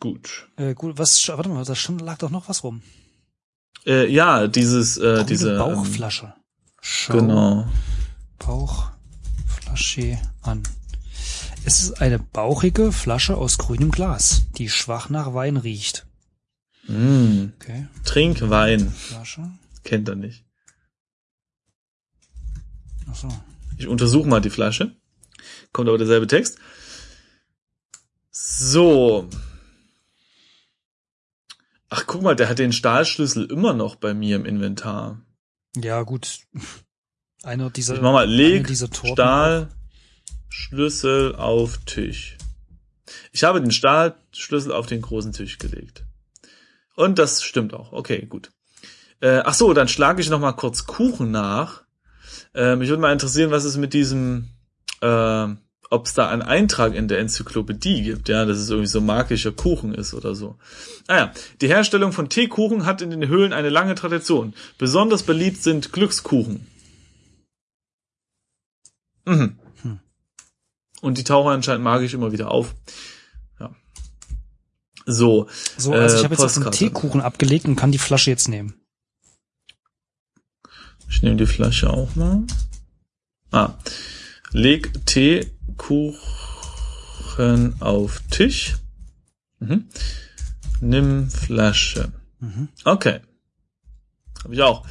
Gut. 0.00 0.48
Äh, 0.56 0.74
gut, 0.74 0.98
was, 0.98 1.28
warte 1.28 1.48
mal, 1.48 1.64
da 1.64 1.76
stand, 1.76 2.00
lag 2.00 2.18
doch 2.18 2.30
noch 2.30 2.48
was 2.48 2.64
rum. 2.64 2.82
Äh, 3.86 4.12
ja, 4.12 4.48
dieses, 4.48 4.96
äh, 4.96 5.00
Grüne 5.00 5.24
diese. 5.26 5.52
Ähm, 5.52 5.58
Bauchflasche. 5.58 6.34
Schau 6.80 7.18
genau. 7.18 7.68
Bauchflasche 8.40 10.18
an. 10.42 10.64
Es 11.66 11.82
ist 11.82 12.00
eine 12.00 12.20
bauchige 12.20 12.92
Flasche 12.92 13.36
aus 13.36 13.58
grünem 13.58 13.90
Glas, 13.90 14.44
die 14.56 14.68
schwach 14.68 15.08
nach 15.10 15.34
Wein 15.34 15.56
riecht. 15.56 16.06
Mm, 16.86 17.46
Okay, 17.60 17.88
trink 18.04 18.40
Wein. 18.48 18.88
Flasche. 18.92 19.50
Kennt 19.82 20.08
er 20.08 20.14
nicht. 20.14 20.44
Ach 23.10 23.16
so. 23.16 23.28
Ich 23.78 23.88
untersuche 23.88 24.28
mal 24.28 24.40
die 24.40 24.50
Flasche. 24.50 24.94
Kommt 25.72 25.88
aber 25.88 25.98
derselbe 25.98 26.28
Text. 26.28 26.58
So. 28.30 29.28
Ach, 31.88 32.04
guck 32.06 32.22
mal, 32.22 32.36
der 32.36 32.48
hat 32.48 32.60
den 32.60 32.72
Stahlschlüssel 32.72 33.46
immer 33.50 33.74
noch 33.74 33.96
bei 33.96 34.14
mir 34.14 34.36
im 34.36 34.44
Inventar. 34.44 35.20
Ja, 35.76 36.02
gut. 36.02 36.38
Einer 37.42 37.70
dieser, 37.70 37.94
Ich 37.96 38.00
mach 38.00 38.12
mal, 38.12 38.28
leg 38.28 38.66
dieser 38.68 38.88
Stahlschlüssel 40.48 41.34
auf 41.36 41.78
Tisch. 41.86 42.36
Ich 43.32 43.44
habe 43.44 43.60
den 43.60 43.70
Stahlschlüssel 43.70 44.72
auf 44.72 44.86
den 44.86 45.02
großen 45.02 45.32
Tisch 45.32 45.58
gelegt. 45.58 46.04
Und 46.94 47.18
das 47.18 47.42
stimmt 47.42 47.74
auch. 47.74 47.92
Okay, 47.92 48.26
gut. 48.26 48.50
Äh, 49.20 49.42
ach 49.44 49.54
so, 49.54 49.72
dann 49.72 49.88
schlage 49.88 50.20
ich 50.20 50.30
noch 50.30 50.40
mal 50.40 50.52
kurz 50.52 50.86
Kuchen 50.86 51.30
nach. 51.30 51.84
Äh, 52.54 52.76
mich 52.76 52.88
würde 52.88 53.02
mal 53.02 53.12
interessieren, 53.12 53.50
was 53.50 53.64
es 53.64 53.76
mit 53.76 53.92
diesem, 53.92 54.48
äh, 55.02 55.46
ob 55.90 56.06
es 56.06 56.14
da 56.14 56.28
einen 56.28 56.42
Eintrag 56.42 56.94
in 56.94 57.08
der 57.08 57.18
Enzyklopädie 57.20 58.02
gibt, 58.02 58.28
ja, 58.28 58.44
dass 58.44 58.58
es 58.58 58.70
irgendwie 58.70 58.88
so 58.88 59.00
magischer 59.00 59.52
Kuchen 59.52 59.94
ist 59.94 60.14
oder 60.14 60.34
so. 60.34 60.56
Ah 61.06 61.16
ja, 61.16 61.32
die 61.60 61.68
Herstellung 61.68 62.12
von 62.12 62.28
Teekuchen 62.28 62.86
hat 62.86 63.02
in 63.02 63.10
den 63.10 63.28
Höhlen 63.28 63.52
eine 63.52 63.68
lange 63.68 63.94
Tradition. 63.94 64.54
Besonders 64.78 65.22
beliebt 65.22 65.62
sind 65.62 65.92
Glückskuchen. 65.92 66.66
Mhm. 69.26 69.58
Und 71.00 71.18
die 71.18 71.24
tauchen 71.24 71.52
anscheinend 71.52 71.84
magisch 71.84 72.14
immer 72.14 72.32
wieder 72.32 72.50
auf. 72.50 72.74
Ja. 73.60 73.74
So. 75.04 75.48
So, 75.76 75.92
also 75.92 76.16
äh, 76.16 76.18
ich 76.18 76.24
habe 76.24 76.34
jetzt 76.34 76.44
auf 76.44 76.54
den. 76.54 76.70
Teekuchen 76.72 77.20
abgelegt 77.20 77.66
und 77.66 77.76
kann 77.76 77.92
die 77.92 77.98
Flasche 77.98 78.30
jetzt 78.30 78.48
nehmen. 78.48 78.74
Ich 81.08 81.22
nehme 81.22 81.36
die 81.36 81.46
Flasche 81.46 81.90
auch 81.90 82.14
mal. 82.16 82.42
Ah. 83.52 83.74
Leg 84.52 85.06
Teekuchen 85.06 86.20
auf 87.80 88.22
Tisch. 88.30 88.76
Mhm. 89.60 89.88
Nimm 90.80 91.30
Flasche. 91.30 92.12
Mhm. 92.40 92.68
Okay. 92.84 93.20
Habe 94.46 94.54
ich 94.54 94.62
auch. 94.62 94.86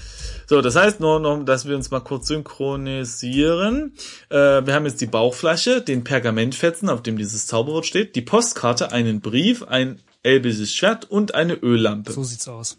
So, 0.47 0.61
das 0.61 0.75
heißt 0.75 0.99
nur 0.99 1.21
noch, 1.21 1.41
dass 1.45 1.65
wir 1.65 1.77
uns 1.77 1.91
mal 1.91 2.01
kurz 2.01 2.27
synchronisieren. 2.27 3.93
Äh, 4.29 4.65
wir 4.65 4.73
haben 4.73 4.85
jetzt 4.85 4.99
die 4.99 5.05
Bauchflasche, 5.05 5.81
den 5.81 6.03
Pergamentfetzen, 6.03 6.89
auf 6.89 7.01
dem 7.01 7.17
dieses 7.17 7.47
Zauberwort 7.47 7.85
steht, 7.85 8.17
die 8.17 8.21
Postkarte, 8.21 8.91
einen 8.91 9.21
Brief, 9.21 9.63
ein 9.63 10.01
elbisches 10.23 10.73
Schwert 10.73 11.09
und 11.09 11.35
eine 11.35 11.53
Öllampe. 11.53 12.11
So 12.11 12.25
sieht's 12.25 12.49
aus. 12.49 12.77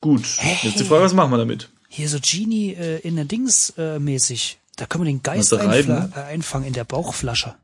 Gut. 0.00 0.22
Jetzt 0.62 0.78
die 0.78 0.84
Frage, 0.84 1.02
was 1.02 1.14
machen 1.14 1.32
wir 1.32 1.38
damit? 1.38 1.68
Hier 1.88 2.08
so 2.08 2.18
Genie 2.22 2.74
äh, 2.74 3.00
in 3.00 3.16
der 3.16 3.24
Dings 3.24 3.70
äh, 3.76 3.98
mäßig. 3.98 4.60
Da 4.76 4.86
können 4.86 5.04
wir 5.04 5.10
den 5.10 5.22
Geist 5.24 5.52
äh, 5.52 5.56
einfangen 5.56 6.68
in 6.68 6.74
der 6.74 6.84
Bauchflasche. 6.84 7.56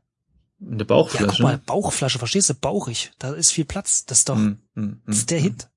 In 0.59 0.77
der 0.77 0.79
Ja, 0.79 0.87
guck 0.87 0.87
Bauchflasche. 0.87 1.43
mal, 1.43 1.57
Bauchflasche, 1.57 2.19
verstehst 2.19 2.49
du? 2.49 2.53
Bauchig. 2.53 3.11
Da 3.17 3.31
ist 3.31 3.51
viel 3.53 3.65
Platz. 3.65 4.05
Das 4.05 4.19
ist 4.19 4.29
doch, 4.29 4.35
Hm, 4.35 4.57
hm, 4.75 5.01
das 5.05 5.19
ist 5.19 5.31
der 5.31 5.39
Hit. 5.39 5.67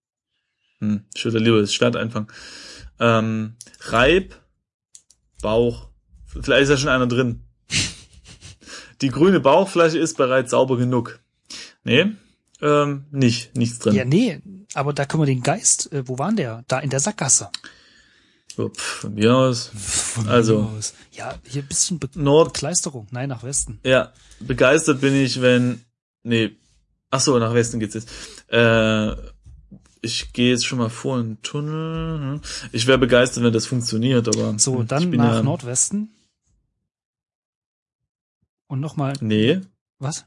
Hm, 0.90 1.04
ich 1.14 1.24
würde 1.24 1.38
lieber 1.38 1.60
das 1.60 1.72
Schwert 1.74 1.96
einfangen. 1.96 2.28
Ähm, 3.00 3.54
Reib, 3.80 4.34
Bauch. 5.42 5.88
Vielleicht 6.26 6.64
ist 6.64 6.68
ja 6.70 6.76
schon 6.76 6.88
einer 6.88 7.06
drin. 7.06 7.42
Die 9.02 9.08
grüne 9.08 9.40
Bauchflasche 9.40 9.98
ist 9.98 10.16
bereits 10.16 10.50
sauber 10.52 10.76
genug. 10.76 11.20
Nee, 11.84 12.12
ähm, 12.62 13.04
nicht, 13.10 13.56
nichts 13.56 13.78
drin. 13.80 13.94
Ja, 13.94 14.04
nee, 14.04 14.40
aber 14.74 14.92
da 14.92 15.04
können 15.04 15.22
wir 15.22 15.26
den 15.26 15.42
Geist, 15.42 15.92
äh, 15.92 16.06
wo 16.08 16.18
waren 16.18 16.36
der? 16.36 16.64
Da 16.68 16.78
in 16.80 16.90
der 16.90 17.00
Sackgasse. 17.00 17.50
Pff, 18.56 18.80
von 19.00 19.14
mir 19.14 19.34
aus. 19.34 19.70
Von 19.74 20.28
Also. 20.28 20.62
mir 20.62 20.78
aus. 20.78 20.94
Ja, 21.10 21.34
hier 21.46 21.62
ein 21.62 21.68
bisschen 21.68 21.98
Be 21.98 22.08
Nord, 22.14 22.52
Bekleisterung. 22.54 23.06
Nein, 23.10 23.28
nach 23.28 23.42
Westen. 23.42 23.80
ja, 23.84 24.12
begeistert 24.40 25.00
bin 25.00 25.14
ich, 25.14 25.40
wenn, 25.42 25.84
nee, 26.22 26.52
ach 27.10 27.20
so, 27.20 27.38
nach 27.38 27.52
Westen 27.52 27.80
geht's 27.80 27.94
jetzt. 27.94 28.08
Äh, 28.48 29.14
ich 30.04 30.32
gehe 30.32 30.50
jetzt 30.50 30.66
schon 30.66 30.78
mal 30.78 30.90
vor 30.90 31.18
in 31.18 31.26
den 31.36 31.42
Tunnel. 31.42 32.18
hm. 32.34 32.40
Ich 32.72 32.86
wäre 32.86 32.98
begeistert, 32.98 33.42
wenn 33.42 33.52
das 33.52 33.66
funktioniert, 33.66 34.28
aber 34.28 34.58
So, 34.58 34.82
dann 34.82 35.10
nach 35.10 35.34
ja, 35.36 35.42
Nordwesten. 35.42 36.10
Und 38.66 38.80
nochmal, 38.80 39.14
Nee, 39.20 39.60
was? 39.98 40.24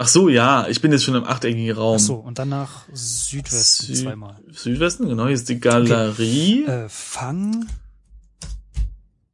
Ach 0.00 0.06
so, 0.06 0.28
ja, 0.28 0.68
ich 0.68 0.80
bin 0.80 0.92
jetzt 0.92 1.02
schon 1.02 1.16
im 1.16 1.24
achteckigen 1.24 1.72
Raum. 1.76 1.96
Ach 1.96 2.00
so, 2.00 2.14
und 2.14 2.38
dann 2.38 2.50
nach 2.50 2.84
Südwesten 2.92 3.92
Sü- 3.94 4.02
zweimal. 4.04 4.40
Südwesten, 4.52 5.08
genau, 5.08 5.24
hier 5.24 5.34
ist 5.34 5.48
die 5.48 5.58
Galerie. 5.58 6.64
Äh, 6.64 6.88
Fang, 6.88 7.66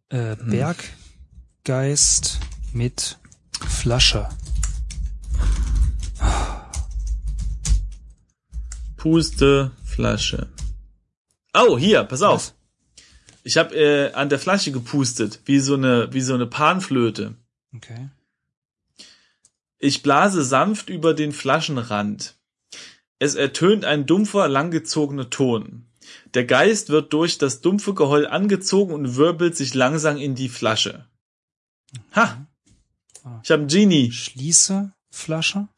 äh, 0.08 0.36
Hm. 0.36 0.74
Berggeist 1.64 2.40
mit 2.72 3.18
Flasche. 3.60 4.28
Puste, 9.04 9.70
Flasche. 9.84 10.48
Oh, 11.52 11.76
hier, 11.76 12.04
pass 12.04 12.22
auf. 12.22 12.54
Ich 13.42 13.58
habe 13.58 13.74
äh, 13.74 14.14
an 14.14 14.30
der 14.30 14.38
Flasche 14.38 14.72
gepustet, 14.72 15.40
wie 15.44 15.58
so 15.58 15.74
eine, 15.74 16.10
wie 16.14 16.22
so 16.22 16.32
eine 16.32 16.46
Panflöte. 16.46 17.34
Okay. 17.76 18.08
Ich 19.78 20.02
blase 20.02 20.42
sanft 20.42 20.88
über 20.88 21.12
den 21.12 21.32
Flaschenrand. 21.32 22.38
Es 23.18 23.34
ertönt 23.34 23.84
ein 23.84 24.06
dumpfer, 24.06 24.48
langgezogener 24.48 25.28
Ton. 25.28 25.84
Der 26.32 26.46
Geist 26.46 26.88
wird 26.88 27.12
durch 27.12 27.36
das 27.36 27.60
dumpfe 27.60 27.92
Geheul 27.92 28.26
angezogen 28.26 28.94
und 28.94 29.16
wirbelt 29.16 29.54
sich 29.54 29.74
langsam 29.74 30.16
in 30.16 30.34
die 30.34 30.48
Flasche. 30.48 31.04
Ha! 32.16 32.46
Ich 33.42 33.50
habe 33.50 33.66
Genie. 33.66 34.12
Schließe 34.12 34.94
Flasche. 35.10 35.68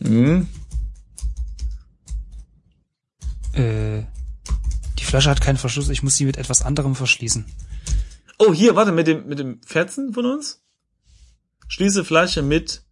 Mhm. 0.00 0.48
Äh, 3.58 4.04
die 4.98 5.04
Flasche 5.04 5.30
hat 5.30 5.40
keinen 5.40 5.56
Verschluss. 5.56 5.88
Ich 5.88 6.02
muss 6.02 6.16
sie 6.16 6.24
mit 6.24 6.36
etwas 6.36 6.62
anderem 6.62 6.94
verschließen. 6.94 7.44
Oh, 8.38 8.52
hier, 8.52 8.76
warte, 8.76 8.92
mit 8.92 9.06
dem, 9.06 9.26
mit 9.26 9.38
dem 9.38 9.60
Fetzen 9.62 10.12
von 10.12 10.26
uns? 10.26 10.62
Schließe 11.68 12.04
Flasche 12.04 12.42
mit 12.42 12.82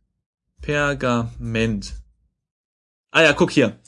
Pergament. 0.60 1.94
Ah 3.10 3.22
ja, 3.22 3.32
guck 3.32 3.50
hier. 3.50 3.78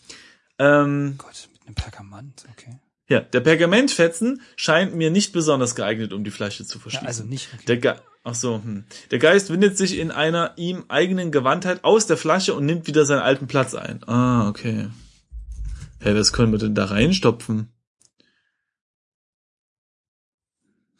Ähm, 0.58 1.16
Gott, 1.18 1.48
mit 1.52 1.66
einem 1.66 1.74
Pergament. 1.74 2.44
Okay. 2.52 2.78
ja, 3.08 3.20
der 3.20 3.40
Pergamentfetzen 3.40 4.40
scheint 4.56 4.94
mir 4.94 5.10
nicht 5.10 5.32
besonders 5.32 5.74
geeignet, 5.74 6.12
um 6.12 6.24
die 6.24 6.30
Flasche 6.30 6.64
zu 6.64 6.78
Ja, 6.78 6.82
verschließen. 6.82 7.06
also 7.06 7.24
nicht. 7.24 7.48
Okay. 7.54 7.64
Der 7.66 7.76
Ge 7.78 7.94
Ach 8.24 8.34
so, 8.34 8.56
hm. 8.62 8.84
Der 9.10 9.18
Geist 9.20 9.48
windet 9.48 9.78
sich 9.78 9.96
in 9.98 10.10
einer 10.10 10.52
ihm 10.56 10.84
eigenen 10.88 11.30
Gewandtheit 11.32 11.84
aus 11.84 12.06
der 12.06 12.16
Flasche 12.18 12.54
und 12.54 12.66
nimmt 12.66 12.86
wieder 12.86 13.06
seinen 13.06 13.20
alten 13.20 13.46
Platz 13.46 13.74
ein. 13.74 14.02
Ah, 14.06 14.48
okay. 14.48 14.88
Hä, 16.00 16.14
was 16.14 16.32
können 16.32 16.52
wir 16.52 16.58
denn 16.58 16.74
da 16.74 16.86
reinstopfen? 16.86 17.72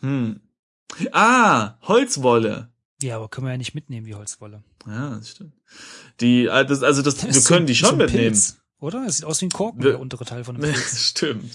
Hm. 0.01 0.41
Ah, 1.13 1.77
Holzwolle. 1.83 2.73
Ja, 3.03 3.17
aber 3.17 3.29
können 3.29 3.47
wir 3.47 3.53
ja 3.53 3.59
nicht 3.59 3.75
mitnehmen, 3.75 4.07
die 4.07 4.15
Holzwolle. 4.15 4.63
Ja, 4.87 5.17
das 5.17 5.31
stimmt. 5.31 5.55
Die, 6.21 6.47
äh, 6.47 6.65
das, 6.67 6.83
also 6.83 7.03
das, 7.03 7.23
wir 7.23 7.31
Ist 7.31 7.45
so- 7.45 7.55
können 7.55 7.67
die 7.67 7.75
schon 7.75 7.91
so 7.91 7.97
mitnehmen. 7.97 8.25
Pilz, 8.33 8.59
oder? 8.81 9.05
Es 9.07 9.19
sieht 9.19 9.25
aus 9.27 9.41
wie 9.41 9.47
ein 9.47 9.51
Korken, 9.51 9.83
Wir- 9.83 9.93
der 9.93 10.01
untere 10.01 10.25
Teil 10.25 10.43
von 10.45 10.57
einem 10.57 10.65
Pilz. 10.73 11.01
Stimmt. 11.11 11.53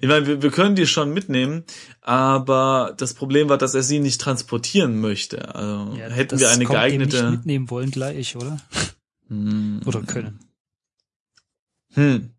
Ich 0.00 0.08
meine, 0.08 0.26
wir, 0.26 0.42
wir 0.42 0.50
können 0.50 0.76
die 0.76 0.86
schon 0.86 1.12
mitnehmen, 1.14 1.64
aber 2.02 2.94
das 2.98 3.14
Problem 3.14 3.48
war, 3.48 3.56
dass 3.58 3.74
er 3.74 3.82
sie 3.82 4.00
nicht 4.00 4.20
transportieren 4.20 5.00
möchte. 5.00 5.54
Also 5.54 5.94
Ja, 5.96 6.08
hätten 6.08 6.30
das 6.30 6.40
wir 6.40 6.50
eine 6.50 6.64
kommt 6.64 6.76
dem 6.76 6.80
geeignete. 6.82 7.22
nicht 7.22 7.30
mitnehmen 7.38 7.70
wollen 7.70 7.90
gleich, 7.90 8.36
oder? 8.36 8.58
Hm. 9.28 9.80
Oder 9.86 10.02
können. 10.02 10.40
Hm. 11.92 12.33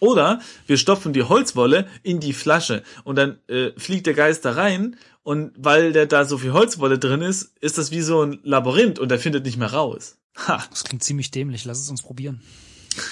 Oder 0.00 0.40
wir 0.66 0.78
stopfen 0.78 1.12
die 1.12 1.22
Holzwolle 1.24 1.88
in 2.02 2.20
die 2.20 2.32
Flasche 2.32 2.82
und 3.04 3.16
dann 3.16 3.38
äh, 3.48 3.72
fliegt 3.78 4.06
der 4.06 4.14
Geist 4.14 4.44
da 4.44 4.52
rein 4.52 4.96
und 5.22 5.52
weil 5.56 5.92
der 5.92 6.06
da 6.06 6.24
so 6.24 6.38
viel 6.38 6.52
Holzwolle 6.52 6.98
drin 6.98 7.20
ist, 7.22 7.52
ist 7.60 7.78
das 7.78 7.90
wie 7.90 8.00
so 8.00 8.22
ein 8.22 8.38
Labyrinth 8.42 8.98
und 8.98 9.10
der 9.10 9.18
findet 9.18 9.44
nicht 9.44 9.56
mehr 9.56 9.72
raus. 9.72 10.18
Ha, 10.46 10.64
Das 10.70 10.84
klingt 10.84 11.02
ziemlich 11.02 11.30
dämlich. 11.30 11.64
Lass 11.64 11.80
es 11.80 11.90
uns 11.90 12.02
probieren. 12.02 12.40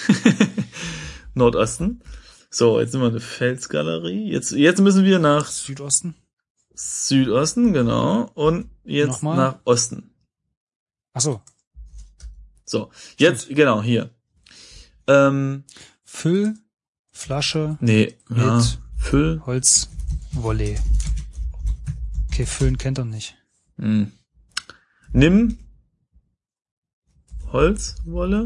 Nordosten. 1.33 2.01
So, 2.49 2.79
jetzt 2.79 2.91
sind 2.93 3.01
wir 3.01 3.07
in 3.07 3.13
der 3.13 3.21
Felsgalerie. 3.21 4.31
Jetzt, 4.31 4.51
jetzt 4.51 4.79
müssen 4.81 5.03
wir 5.03 5.19
nach 5.19 5.45
Südosten? 5.47 6.15
Südosten, 6.73 7.73
genau. 7.73 8.31
Und 8.33 8.69
jetzt 8.83 9.07
Nochmal? 9.23 9.37
nach 9.37 9.55
Osten. 9.65 10.11
Ach 11.13 11.21
so. 11.21 11.41
So, 12.65 12.89
jetzt, 13.17 13.49
genau, 13.49 13.81
hier. 13.81 14.09
Ähm, 15.07 15.63
Füll, 16.03 16.55
Flasche, 17.17 17.77
nee, 17.81 18.15
ja, 18.29 18.57
Mit- 18.57 18.79
Füll. 18.95 19.41
Holzwolle. 19.45 20.79
Okay, 22.29 22.45
Füllen 22.45 22.77
kennt 22.77 22.99
er 22.99 23.05
nicht. 23.05 23.35
Hm. 23.77 24.11
Nimm 25.13 25.57
Holzwolle. 27.51 28.45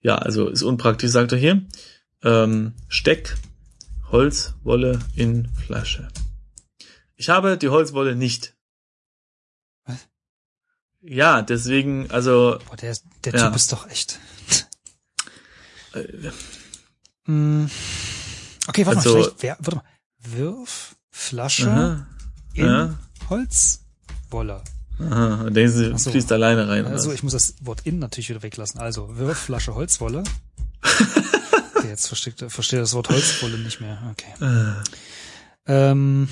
Ja, 0.00 0.16
also 0.16 0.48
ist 0.48 0.62
unpraktisch, 0.62 1.10
sagt 1.10 1.32
er 1.32 1.38
hier. 1.38 1.66
Ähm, 2.22 2.72
steck 2.88 3.36
Holzwolle 4.10 4.98
in 5.16 5.48
Flasche. 5.54 6.08
Ich 7.16 7.28
habe 7.28 7.58
die 7.58 7.68
Holzwolle 7.68 8.16
nicht. 8.16 8.56
Was? 9.84 10.08
Ja, 11.02 11.42
deswegen, 11.42 12.10
also 12.10 12.58
Boah, 12.68 12.76
der, 12.76 12.96
der 13.24 13.34
Ja. 13.34 13.46
Typ 13.48 13.56
ist 13.56 13.70
doch 13.72 13.86
echt. 13.90 14.18
Hm. 17.26 17.68
Okay, 18.68 18.84
warte 18.86 18.98
Also- 18.98 19.10
mal, 19.14 19.22
vielleicht, 19.24 19.42
wer, 19.42 19.56
warte 19.60 19.76
mal. 19.76 19.84
Wirf, 20.18 20.96
Flasche 21.10 21.70
aha, 21.70 22.06
in 22.54 22.64
ja, 22.66 22.98
Holzwolle. 23.30 24.62
aha, 24.98 25.50
denken 25.50 25.72
Sie, 25.72 25.92
Ach 25.94 25.98
so. 25.98 26.10
fließt 26.10 26.32
alleine 26.32 26.66
rein. 26.68 26.86
Also 26.86 27.12
ich 27.12 27.22
muss 27.22 27.32
das 27.32 27.54
Wort 27.60 27.82
in 27.86 27.98
natürlich 28.00 28.28
wieder 28.30 28.42
weglassen. 28.42 28.80
Also 28.80 29.16
Wirf, 29.16 29.38
Flasche, 29.38 29.74
Holzwolle. 29.74 30.24
Okay, 31.78 31.88
jetzt 31.88 32.06
verstehe, 32.08 32.48
verstehe 32.48 32.80
das 32.80 32.94
Wort 32.94 33.10
Holzwolle 33.10 33.58
nicht 33.58 33.80
mehr. 33.82 33.98
Okay. 34.12 34.32
Äh, 34.42 34.82
Ähm, 35.66 36.26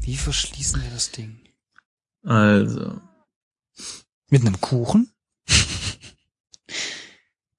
wie 0.00 0.16
verschließen 0.16 0.82
wir 0.82 0.90
das 0.90 1.10
Ding? 1.10 1.38
also, 2.24 3.00
Mit 4.30 4.40
einem 4.46 4.60
Kuchen? 4.60 5.11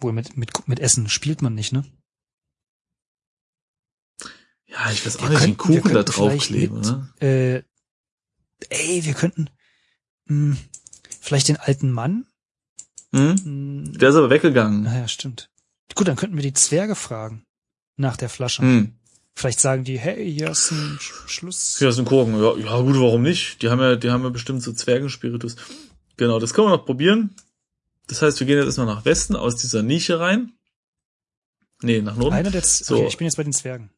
Wohl 0.04 0.14
mit, 0.14 0.38
mit, 0.38 0.68
mit 0.68 0.80
Essen 0.80 1.10
spielt 1.10 1.42
man 1.42 1.56
nicht, 1.56 1.72
ne? 1.74 1.84
ja, 4.68 4.92
ich 4.92 5.06
weiß 5.06 5.18
auch 5.18 5.24
Wir 5.24 5.30
nicht, 5.30 5.40
könnten- 5.58 5.74
wir 5.74 5.82
Kuchen 5.82 5.94
da 5.94 6.04
draufkleben, 6.04 6.82
ne? 6.82 7.10
Äh, 7.22 7.64
ey, 8.70 9.06
wir 9.06 9.14
könnten 9.14 9.50
mh, 10.26 10.58
vielleicht 11.22 11.48
den 11.48 11.58
alten 11.58 11.92
Mann. 11.92 12.26
Hm? 13.14 13.84
Mh, 13.92 13.98
Der 14.00 14.10
ist 14.10 14.16
aber 14.16 14.30
weggegangen. 14.30 14.84
naja, 14.84 15.08
stimmt. 15.08 15.50
Gut, 15.96 16.08
dann 16.08 16.16
könnten 16.16 16.36
wir 16.36 16.44
die 16.44 16.54
Zwerge 16.54 16.96
fragen 16.96 17.46
nach 17.98 18.18
der 18.18 18.30
Flasche. 18.30 18.64
Hm. 18.64 18.96
Vielleicht 19.36 19.60
sagen 19.60 19.84
die, 19.84 19.98
hey, 20.00 20.32
hier 20.32 20.50
ist 20.52 20.72
ein 20.72 20.98
Sch 21.00 21.12
Schluss. 21.28 21.78
Hier 21.80 21.90
ist 21.90 21.98
ein 22.00 22.06
Korken. 22.06 22.36
Ja, 22.42 22.56
ja, 22.56 22.80
gut, 22.82 22.96
warum 23.00 23.22
nicht? 23.24 23.62
Die 23.62 23.70
haben 23.70 23.80
ja, 23.80 23.96
die 23.96 24.10
haben 24.12 24.24
ja 24.24 24.30
bestimmt 24.30 24.62
so 24.64 24.74
Zwergenspiritus. 24.74 25.56
Genau, 26.18 26.40
das 26.40 26.54
können 26.54 26.68
wir 26.68 26.78
noch 26.78 26.86
probieren. 26.86 27.36
Das 28.08 28.22
heißt, 28.22 28.40
wir 28.40 28.48
gehen 28.48 28.58
jetzt 28.58 28.66
erstmal 28.66 28.86
nach 28.88 29.06
Westen 29.06 29.36
aus 29.36 29.56
dieser 29.56 29.82
Nische 29.84 30.20
rein. 30.20 30.54
Nee, 31.82 32.02
nach 32.02 32.16
Norden. 32.16 32.34
Einer 32.36 32.52
der 32.52 32.64
Z 32.64 32.86
So. 32.86 32.96
okay, 32.98 33.08
ich 33.08 33.18
bin 33.18 33.26
jetzt 33.26 33.38
bei 33.38 33.44
den 33.44 33.54
Zwergen. 33.54 33.90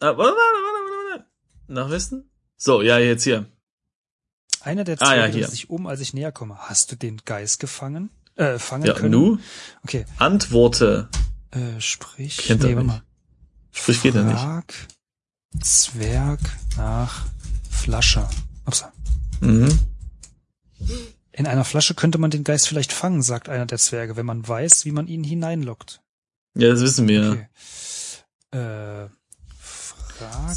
Ah, 0.00 0.06
warte, 0.08 0.18
warte, 0.18 0.34
warte, 0.34 1.10
warte. 1.12 1.24
Nach 1.68 1.90
Westen? 1.90 2.30
So, 2.56 2.82
ja, 2.82 2.98
jetzt 2.98 3.24
hier. 3.24 3.46
Einer 4.60 4.84
der 4.84 5.00
Ah, 5.00 5.14
ja, 5.14 5.22
Zwerge 5.22 5.38
dreht 5.40 5.50
sich 5.50 5.70
um, 5.70 5.86
als 5.86 6.00
ich 6.00 6.12
näher 6.14 6.32
komme. 6.32 6.56
Hast 6.58 6.90
du 6.92 6.96
den 6.96 7.18
Geist 7.24 7.60
gefangen? 7.60 8.10
Äh, 8.34 8.58
fangen 8.58 8.84
Ja, 8.84 8.94
können? 8.94 9.10
nu? 9.12 9.38
Okay. 9.84 10.04
Antworte. 10.18 11.08
Äh, 11.52 11.80
sprich. 11.80 12.38
Kennt 12.38 12.62
nee, 12.62 12.74
nicht. 12.74 12.86
mal. 12.86 13.02
Sprich 13.72 14.02
geht 14.02 14.14
er 14.14 14.24
nicht. 14.24 14.88
Zwerg 15.64 16.40
nach 16.76 17.26
Flasche. 17.70 18.28
Upsa. 18.66 18.92
Mhm. 19.40 19.68
In 21.36 21.46
einer 21.46 21.64
Flasche 21.64 21.94
könnte 21.94 22.16
man 22.16 22.30
den 22.30 22.44
Geist 22.44 22.66
vielleicht 22.66 22.92
fangen, 22.92 23.20
sagt 23.20 23.50
einer 23.50 23.66
der 23.66 23.76
Zwerge, 23.76 24.16
wenn 24.16 24.24
man 24.24 24.46
weiß, 24.48 24.86
wie 24.86 24.90
man 24.90 25.06
ihn 25.06 25.22
hineinlockt. 25.22 26.00
Ja, 26.54 26.70
das 26.70 26.80
wissen 26.80 27.06
wir. 27.08 27.46
Okay. 28.52 28.58
Äh, 28.58 29.08
frag 29.58 30.56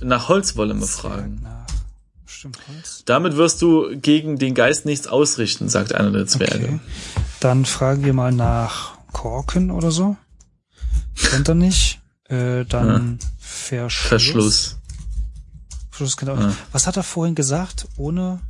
Nach 0.00 0.28
Holz 0.28 0.54
wollen 0.56 0.78
wir 0.78 0.86
Zwerg 0.86 1.14
fragen. 1.14 1.40
nach. 1.42 1.66
Stimmt, 2.26 2.58
Holz. 2.68 3.02
Damit 3.06 3.36
wirst 3.36 3.60
du 3.60 3.98
gegen 3.98 4.38
den 4.38 4.54
Geist 4.54 4.84
nichts 4.84 5.08
ausrichten, 5.08 5.68
sagt 5.68 5.92
einer 5.94 6.12
der 6.12 6.28
Zwerge. 6.28 6.64
Okay. 6.64 6.80
Dann 7.40 7.64
fragen 7.64 8.04
wir 8.04 8.12
mal 8.12 8.30
nach 8.32 8.96
Korken 9.12 9.72
oder 9.72 9.90
so. 9.90 10.16
Kennt 11.16 11.48
er 11.48 11.56
nicht. 11.56 12.00
Äh, 12.28 12.64
dann 12.66 13.18
Verschluss. 13.38 14.06
Verschluss. 14.08 14.78
Verschluss 15.90 16.16
er 16.22 16.34
auch 16.34 16.38
Ja. 16.40 16.46
nicht. 16.46 16.58
Was 16.70 16.86
hat 16.86 16.96
er 16.96 17.02
vorhin 17.02 17.34
gesagt? 17.34 17.88
Ohne 17.96 18.40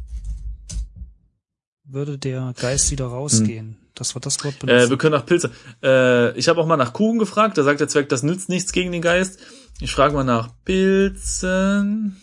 würde 1.85 2.18
der 2.18 2.55
Geist 2.59 2.90
wieder 2.90 3.07
rausgehen. 3.07 3.77
Das 3.95 4.14
war 4.14 4.21
das 4.21 4.42
Wort 4.45 4.55
Äh, 4.62 4.66
benutzen. 4.66 4.90
wir 4.90 4.99
können 4.99 5.12
nach 5.14 5.27
Pilze. 5.27 5.51
Äh, 5.83 6.37
ich 6.38 6.49
habe 6.49 6.61
auch 6.61 6.66
mal 6.66 6.77
nach 6.77 6.92
Kuchen 6.92 7.18
gefragt. 7.18 7.59
Da 7.59 7.62
sagt 7.62 7.81
der 7.81 7.88
Zwerg, 7.88 8.09
das 8.09 8.23
nützt 8.23 8.49
nichts 8.49 8.73
gegen 8.73 8.90
den 8.92 9.03
Geist. 9.03 9.38
Ich 9.81 9.92
frage 9.92 10.14
mal 10.14 10.25
nach 10.25 10.51
Pilzen. 10.64 12.21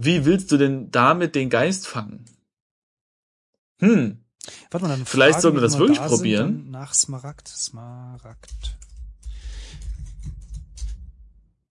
wie 0.00 0.24
willst 0.24 0.52
du 0.52 0.56
denn 0.58 0.90
damit 0.90 1.34
den 1.34 1.50
Geist 1.50 1.86
fangen? 1.88 2.24
Hm, 3.80 4.24
Warte 4.70 4.86
mal, 4.86 4.90
dann 4.96 5.04
Vielleicht 5.06 5.32
Fragen, 5.34 5.42
sollten 5.42 5.56
wir 5.58 5.62
das 5.62 5.78
wirklich 5.78 5.98
da 5.98 6.06
probieren. 6.08 6.70
Nach 6.70 6.94
Smaragd, 6.94 7.48
Smaragd. 7.48 8.76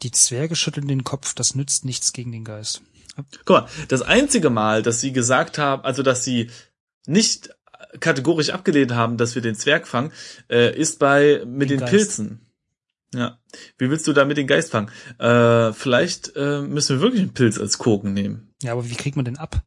Die 0.03 0.11
Zwerge 0.11 0.55
schütteln 0.55 0.87
den 0.87 1.03
Kopf, 1.03 1.33
das 1.33 1.55
nützt 1.55 1.85
nichts 1.85 2.13
gegen 2.13 2.31
den 2.31 2.43
Geist. 2.43 2.81
Guck 3.45 3.49
mal, 3.49 3.67
das 3.87 4.01
einzige 4.01 4.49
Mal, 4.49 4.83
dass 4.83 5.01
sie 5.01 5.11
gesagt 5.11 5.57
haben, 5.57 5.83
also 5.83 6.03
dass 6.03 6.23
sie 6.23 6.49
nicht 7.05 7.49
kategorisch 7.99 8.49
abgelehnt 8.49 8.93
haben, 8.93 9.17
dass 9.17 9.35
wir 9.35 9.41
den 9.41 9.55
Zwerg 9.55 9.87
fangen, 9.87 10.11
äh, 10.49 10.77
ist 10.77 10.99
bei 10.99 11.43
mit 11.45 11.69
Den 11.69 11.79
den. 11.79 11.87
Pilzen. 11.87 12.41
Ja. 13.13 13.39
Wie 13.77 13.89
willst 13.89 14.05
du 14.07 14.13
da 14.13 14.25
mit 14.25 14.37
den 14.37 14.47
Geist 14.47 14.71
fangen? 14.71 14.91
Äh, 15.17 15.71
vielleicht 15.73 16.35
äh, 16.35 16.61
müssen 16.61 16.97
wir 16.97 17.01
wirklich 17.01 17.21
einen 17.21 17.33
Pilz 17.33 17.57
als 17.57 17.77
Koken 17.77 18.13
nehmen. 18.13 18.53
Ja, 18.61 18.73
aber 18.73 18.89
wie 18.89 18.95
kriegt 18.95 19.15
man 19.15 19.25
den 19.25 19.37
ab? 19.37 19.63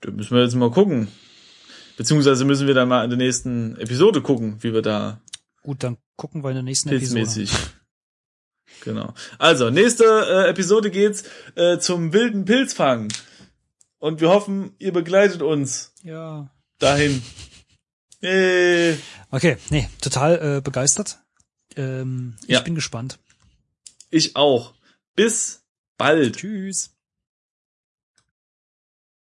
Da 0.00 0.10
müssen 0.10 0.34
wir 0.34 0.42
jetzt 0.42 0.54
mal 0.54 0.70
gucken. 0.70 1.08
Beziehungsweise 1.96 2.44
müssen 2.44 2.66
wir 2.66 2.74
dann 2.74 2.88
mal 2.88 3.04
in 3.04 3.10
der 3.10 3.18
nächsten 3.18 3.76
Episode 3.76 4.22
gucken, 4.22 4.62
wie 4.62 4.72
wir 4.72 4.82
da 4.82 5.20
Gut, 5.62 5.82
dann 5.82 5.96
gucken 6.16 6.44
wir 6.44 6.50
in 6.50 6.56
der 6.56 6.62
nächsten 6.62 6.90
Episode. 6.90 7.48
Genau. 8.86 9.12
Also, 9.38 9.68
nächste 9.70 10.04
äh, 10.04 10.48
Episode 10.48 10.90
geht's 10.92 11.24
äh, 11.56 11.78
zum 11.78 12.12
wilden 12.12 12.44
Pilzfang. 12.44 13.08
Und 13.98 14.20
wir 14.20 14.28
hoffen, 14.28 14.74
ihr 14.78 14.92
begleitet 14.92 15.42
uns 15.42 15.92
Ja. 16.04 16.48
dahin. 16.78 17.20
Hey. 18.20 18.96
Okay, 19.32 19.56
nee, 19.70 19.88
total 20.00 20.58
äh, 20.58 20.60
begeistert. 20.60 21.18
Ähm, 21.74 22.36
Ja. 22.46 22.58
Ich 22.60 22.64
bin 22.64 22.76
gespannt. 22.76 23.18
Ich 24.10 24.36
auch. 24.36 24.72
Bis 25.16 25.64
bald. 25.98 26.36
Tschüss. 26.36 26.95